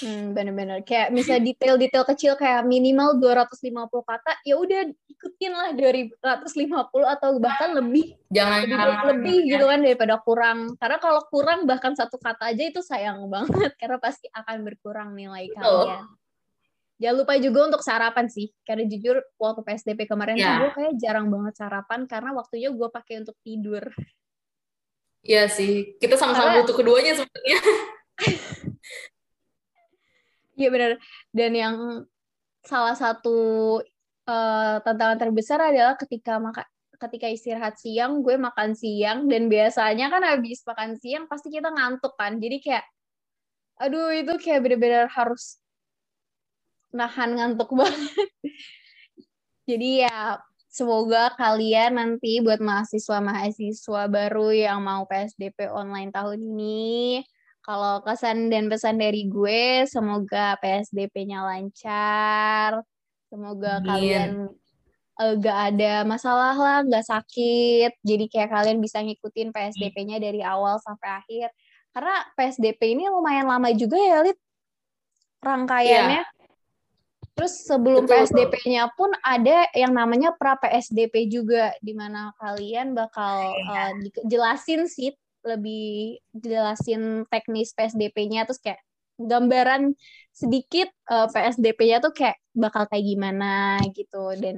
Hmm, 0.00 0.32
bener-bener 0.32 0.80
kayak 0.80 1.12
misalnya 1.12 1.52
detail-detail 1.52 2.04
kecil 2.08 2.32
kayak 2.40 2.64
minimal 2.64 3.20
250 3.20 4.00
kata, 4.00 4.32
ya 4.48 4.56
udah 4.56 4.88
ikutin 5.12 5.52
lah 5.52 5.70
dari 5.76 6.08
250 6.08 7.04
atau 7.04 7.36
bahkan 7.36 7.76
lebih. 7.76 8.16
Jangan 8.32 8.64
lebih, 8.64 9.04
lebih 9.12 9.38
ya. 9.44 9.50
gitu 9.56 9.64
kan 9.68 9.78
daripada 9.84 10.14
kurang. 10.24 10.58
Karena 10.80 10.98
kalau 10.98 11.22
kurang 11.28 11.68
bahkan 11.68 11.92
satu 11.92 12.16
kata 12.16 12.56
aja 12.56 12.64
itu 12.64 12.80
sayang 12.80 13.28
banget 13.28 13.76
karena 13.80 14.00
pasti 14.00 14.26
akan 14.32 14.56
berkurang 14.64 15.12
nilai 15.12 15.52
Betul. 15.52 15.60
kalian. 15.60 16.04
Jangan 17.00 17.16
lupa 17.16 17.34
juga 17.40 17.60
untuk 17.72 17.82
sarapan 17.84 18.26
sih. 18.28 18.52
Karena 18.64 18.84
jujur 18.84 19.20
waktu 19.40 19.60
PSDP 19.64 20.04
kemarin 20.04 20.36
ya. 20.36 20.44
tuh 20.44 20.52
gue 20.64 20.70
kayak 20.76 20.94
jarang 21.00 21.32
banget 21.32 21.56
sarapan 21.56 22.04
karena 22.04 22.30
waktunya 22.36 22.68
gue 22.72 22.88
pakai 22.88 23.24
untuk 23.24 23.36
tidur. 23.40 23.84
Iya 25.20 25.52
sih, 25.52 26.00
kita 26.00 26.16
sama-sama 26.16 26.64
butuh 26.64 26.76
keduanya 26.80 27.12
sebenarnya. 27.12 27.58
Iya 30.60 30.68
benar. 30.68 30.92
Dan 31.32 31.52
yang 31.56 31.76
salah 32.60 32.92
satu 32.92 33.38
uh, 34.28 34.76
tantangan 34.84 35.16
terbesar 35.16 35.56
adalah 35.56 35.96
ketika 35.96 36.36
maka 36.36 36.68
ketika 37.00 37.32
istirahat 37.32 37.80
siang 37.80 38.20
gue 38.20 38.36
makan 38.36 38.76
siang 38.76 39.24
dan 39.24 39.48
biasanya 39.48 40.12
kan 40.12 40.20
habis 40.20 40.60
makan 40.68 41.00
siang 41.00 41.24
pasti 41.24 41.48
kita 41.48 41.72
ngantuk 41.72 42.12
kan 42.20 42.36
jadi 42.36 42.60
kayak 42.60 42.84
aduh 43.80 44.12
itu 44.12 44.36
kayak 44.36 44.60
bener-bener 44.60 45.08
harus 45.08 45.56
nahan 46.92 47.38
ngantuk 47.38 47.72
banget. 47.80 48.28
Jadi 49.64 50.04
ya 50.04 50.42
semoga 50.68 51.32
kalian 51.38 51.96
nanti 51.96 52.42
buat 52.42 52.60
mahasiswa-mahasiswa 52.60 54.02
baru 54.10 54.50
yang 54.52 54.82
mau 54.82 55.06
PSDP 55.06 55.70
online 55.70 56.10
tahun 56.10 56.38
ini, 56.42 57.22
kalau 57.60 58.00
kesan 58.04 58.48
dan 58.48 58.66
pesan 58.72 58.96
dari 58.96 59.28
gue, 59.28 59.84
semoga 59.84 60.56
PSDP-nya 60.60 61.44
lancar, 61.44 62.80
semoga 63.28 63.78
Amin. 63.78 63.86
kalian 63.86 64.30
uh, 65.20 65.34
gak 65.36 65.58
ada 65.76 66.02
masalah 66.08 66.56
lah, 66.56 66.78
gak 66.84 67.06
sakit, 67.06 67.92
jadi 68.00 68.24
kayak 68.26 68.50
kalian 68.50 68.78
bisa 68.80 69.04
ngikutin 69.04 69.52
PSDP-nya 69.52 70.16
dari 70.18 70.40
awal 70.40 70.80
sampai 70.80 71.20
akhir. 71.20 71.48
Karena 71.90 72.16
PSDP 72.38 72.96
ini 72.96 73.10
lumayan 73.10 73.50
lama 73.50 73.68
juga 73.76 73.98
ya, 73.98 74.24
Lid, 74.24 74.38
rangkaiannya. 75.44 76.22
Yeah 76.24 76.40
Terus 77.40 77.64
sebelum 77.64 78.04
PSDP-nya 78.04 78.92
pun 78.92 79.08
ada 79.24 79.64
yang 79.72 79.96
namanya 79.96 80.36
pra 80.36 80.60
PSDP 80.60 81.24
juga 81.24 81.72
di 81.80 81.96
mana 81.96 82.36
kalian 82.36 82.92
bakal 82.92 83.56
uh, 83.56 83.92
jelasin 84.28 84.84
sih 84.84 85.16
lebih 85.44 86.20
jelasin 86.36 87.24
teknis 87.28 87.72
PSDP-nya 87.72 88.44
terus 88.44 88.60
kayak 88.60 88.80
gambaran 89.20 89.92
sedikit 90.32 90.88
uh, 91.12 91.28
eh, 91.28 91.28
PSDP-nya 91.28 92.00
tuh 92.00 92.12
kayak 92.16 92.40
bakal 92.56 92.88
kayak 92.88 93.04
gimana 93.04 93.80
gitu 93.92 94.32
dan 94.40 94.56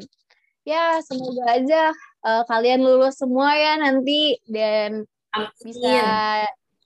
ya 0.63 1.03
semoga 1.03 1.59
aja 1.59 1.91
uh, 2.23 2.43
kalian 2.47 2.87
lulus 2.87 3.19
semua 3.19 3.51
ya 3.59 3.83
nanti 3.83 4.39
dan 4.47 5.03
Amin. 5.35 5.51
bisa 5.67 5.99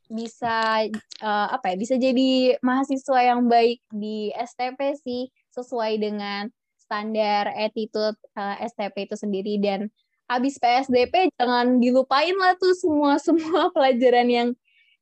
bisa 0.07 0.87
uh, 1.21 1.49
apa 1.51 1.75
ya 1.75 1.77
bisa 1.77 1.95
jadi 1.99 2.57
mahasiswa 2.63 3.19
yang 3.21 3.51
baik 3.51 3.83
di 3.91 4.31
STP 4.33 4.97
sih 5.03 5.29
sesuai 5.53 5.99
dengan 5.99 6.49
standar 6.79 7.51
attitude 7.51 8.15
uh, 8.39 8.55
eh, 8.63 8.71
STP 8.71 9.11
itu 9.11 9.17
sendiri 9.19 9.59
dan 9.59 9.91
habis 10.27 10.59
PSDP 10.59 11.31
jangan 11.39 11.79
dilupain 11.79 12.35
lah 12.35 12.59
tuh 12.59 12.75
semua 12.75 13.19
semua 13.27 13.71
pelajaran 13.71 14.29
yang 14.29 14.49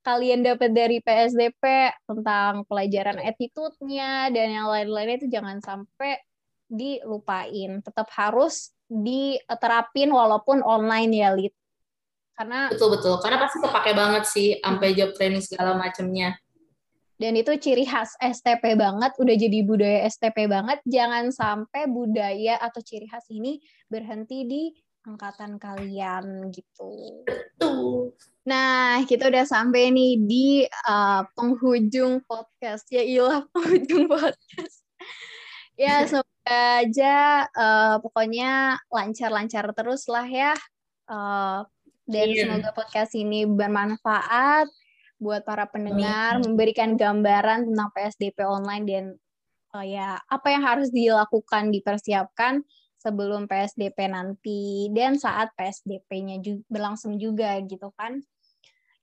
kalian 0.04 0.44
dapat 0.44 0.70
dari 0.76 1.00
PSDP 1.00 1.88
tentang 2.04 2.68
pelajaran 2.68 3.16
attitude-nya 3.24 4.28
dan 4.28 4.52
yang 4.52 4.68
lain-lainnya 4.68 5.24
itu 5.24 5.28
jangan 5.32 5.64
sampai 5.64 6.20
dilupain. 6.68 7.80
Tetap 7.80 8.12
harus 8.12 8.76
diterapin 8.84 10.12
walaupun 10.12 10.60
online 10.60 11.12
ya, 11.16 11.32
Lid. 11.32 11.56
Karena 12.36 12.68
betul 12.68 13.00
betul, 13.00 13.16
karena 13.24 13.40
pasti 13.40 13.56
kepake 13.64 13.92
banget 13.96 14.24
sih 14.28 14.48
sampai 14.60 14.92
job 14.92 15.16
training 15.16 15.40
segala 15.40 15.72
macamnya 15.72 16.36
dan 17.14 17.38
itu 17.38 17.54
ciri 17.62 17.86
khas 17.86 18.18
STP 18.18 18.74
banget, 18.74 19.14
udah 19.14 19.36
jadi 19.38 19.58
budaya 19.62 20.02
STP 20.10 20.50
banget. 20.50 20.82
Jangan 20.82 21.30
sampai 21.30 21.86
budaya 21.86 22.58
atau 22.58 22.82
ciri 22.82 23.06
khas 23.06 23.30
ini 23.30 23.62
berhenti 23.86 24.42
di 24.44 24.62
angkatan 25.04 25.60
kalian 25.60 26.48
gitu. 26.48 27.20
Betul. 27.28 28.16
Nah, 28.48 29.04
kita 29.04 29.28
udah 29.28 29.44
sampai 29.44 29.92
nih 29.92 30.12
di 30.24 30.48
uh, 30.88 31.28
penghujung 31.36 32.24
podcast. 32.24 32.88
Ya 32.88 33.04
iyalah 33.04 33.44
penghujung 33.52 34.08
podcast. 34.08 34.84
ya, 35.76 36.02
semoga 36.08 36.60
aja 36.80 37.44
uh, 37.52 37.96
pokoknya 38.00 38.80
lancar-lancar 38.88 39.68
terus 39.76 40.08
lah 40.08 40.24
ya. 40.24 40.56
Uh, 41.04 41.68
dan 42.08 42.32
yeah. 42.32 42.48
semoga 42.48 42.72
podcast 42.72 43.12
ini 43.12 43.44
bermanfaat 43.44 44.68
buat 45.20 45.44
para 45.44 45.68
pendengar, 45.68 46.40
memberikan 46.40 46.96
gambaran 46.96 47.68
tentang 47.68 47.88
PSDP 47.92 48.44
online 48.44 48.84
dan 48.84 49.04
uh, 49.76 49.84
ya 49.84 50.16
apa 50.28 50.48
yang 50.48 50.64
harus 50.64 50.88
dilakukan, 50.88 51.72
dipersiapkan 51.72 52.64
sebelum 53.04 53.44
PSDP 53.44 54.08
nanti 54.08 54.88
dan 54.96 55.20
saat 55.20 55.52
PSDP-nya 55.52 56.40
juga, 56.40 56.64
berlangsung 56.72 57.20
juga 57.20 57.60
gitu 57.60 57.92
kan. 57.92 58.24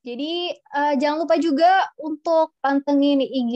Jadi 0.01 0.49
uh, 0.73 0.97
jangan 0.97 1.17
lupa 1.21 1.37
juga 1.37 1.85
untuk 2.01 2.57
pantengin 2.57 3.21
IG 3.21 3.55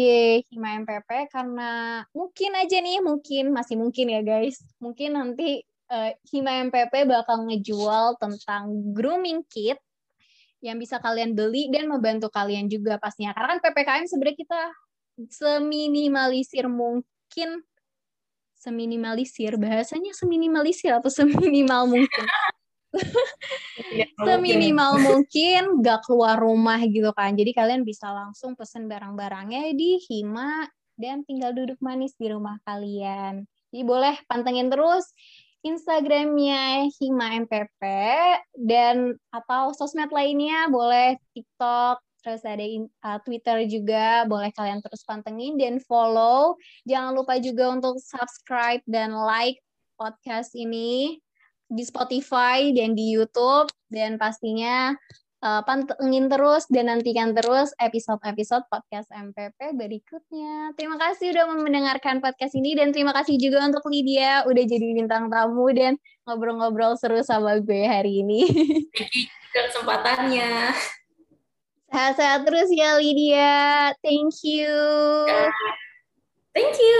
Hima 0.54 0.78
MPP 0.86 1.34
karena 1.34 2.06
mungkin 2.14 2.54
aja 2.54 2.78
nih, 2.78 3.02
mungkin 3.02 3.50
masih 3.50 3.82
mungkin 3.82 4.14
ya 4.14 4.22
guys, 4.22 4.62
mungkin 4.78 5.18
nanti 5.18 5.66
uh, 5.90 6.14
Hima 6.30 6.62
MPP 6.70 7.10
bakal 7.10 7.50
ngejual 7.50 8.22
tentang 8.22 8.94
grooming 8.94 9.42
kit 9.50 9.82
yang 10.62 10.78
bisa 10.78 11.02
kalian 11.02 11.34
beli 11.34 11.74
dan 11.74 11.90
membantu 11.90 12.30
kalian 12.30 12.70
juga 12.70 13.02
pastinya. 13.02 13.34
Karena 13.34 13.58
kan 13.58 13.60
PPKM 13.66 14.06
sebenarnya 14.06 14.38
kita 14.38 14.62
seminimalisir 15.34 16.70
mungkin 16.70 17.66
seminimalisir. 18.66 19.62
Bahasanya 19.62 20.18
seminimalisir 20.18 20.90
atau 20.98 21.14
seminimal 21.14 21.86
mungkin? 21.86 22.26
Ya, 23.92 24.08
seminimal 24.16 25.04
mungkin 25.04 25.84
gak 25.84 26.08
keluar 26.08 26.40
rumah 26.40 26.80
gitu 26.88 27.12
kan. 27.12 27.36
Jadi 27.36 27.52
kalian 27.52 27.84
bisa 27.84 28.08
langsung 28.08 28.56
pesen 28.56 28.88
barang-barangnya 28.88 29.76
di 29.76 30.00
Hima 30.00 30.64
dan 30.96 31.28
tinggal 31.28 31.52
duduk 31.52 31.76
manis 31.84 32.16
di 32.16 32.32
rumah 32.32 32.56
kalian. 32.64 33.44
Jadi 33.76 33.84
boleh 33.84 34.16
pantengin 34.32 34.72
terus 34.72 35.12
Instagramnya 35.66 36.88
Hima 36.96 37.36
MPP 37.42 37.82
dan 38.64 39.18
atau 39.34 39.76
sosmed 39.76 40.14
lainnya 40.14 40.72
boleh 40.72 41.20
TikTok 41.36 42.05
terus 42.26 42.42
ada 42.42 42.66
uh, 43.06 43.20
Twitter 43.22 43.70
juga 43.70 44.26
boleh 44.26 44.50
kalian 44.58 44.82
terus 44.82 45.06
pantengin 45.06 45.62
dan 45.62 45.78
follow 45.78 46.58
jangan 46.90 47.14
lupa 47.14 47.38
juga 47.38 47.70
untuk 47.70 48.02
subscribe 48.02 48.82
dan 48.90 49.14
like 49.14 49.62
podcast 49.94 50.58
ini 50.58 51.22
di 51.70 51.84
Spotify 51.86 52.74
dan 52.74 52.98
di 52.98 53.14
YouTube 53.14 53.70
dan 53.94 54.18
pastinya 54.18 54.98
uh, 55.46 55.62
pantengin 55.62 56.26
terus 56.26 56.66
dan 56.70 56.90
nantikan 56.90 57.38
terus 57.38 57.74
episode-episode 57.82 58.66
podcast 58.70 59.10
MPP 59.10 59.78
berikutnya. 59.78 60.74
Terima 60.78 60.98
kasih 60.98 61.34
udah 61.34 61.46
mendengarkan 61.58 62.22
podcast 62.22 62.54
ini 62.58 62.78
dan 62.78 62.94
terima 62.94 63.14
kasih 63.14 63.38
juga 63.38 63.66
untuk 63.66 63.86
Lydia 63.90 64.46
udah 64.46 64.64
jadi 64.66 64.86
bintang 64.94 65.30
tamu 65.30 65.70
dan 65.74 65.98
ngobrol-ngobrol 66.26 66.98
seru 66.98 67.22
sama 67.22 67.62
gue 67.62 67.86
hari 67.86 68.26
ini. 68.26 68.46
kesempatannya. 69.56 70.74
Sehat-sehat 71.96 72.44
terus 72.44 72.68
ya 72.76 73.00
Lydia. 73.00 73.96
Thank 74.04 74.44
you. 74.44 74.68
Thank 76.52 76.76
you. 76.76 77.00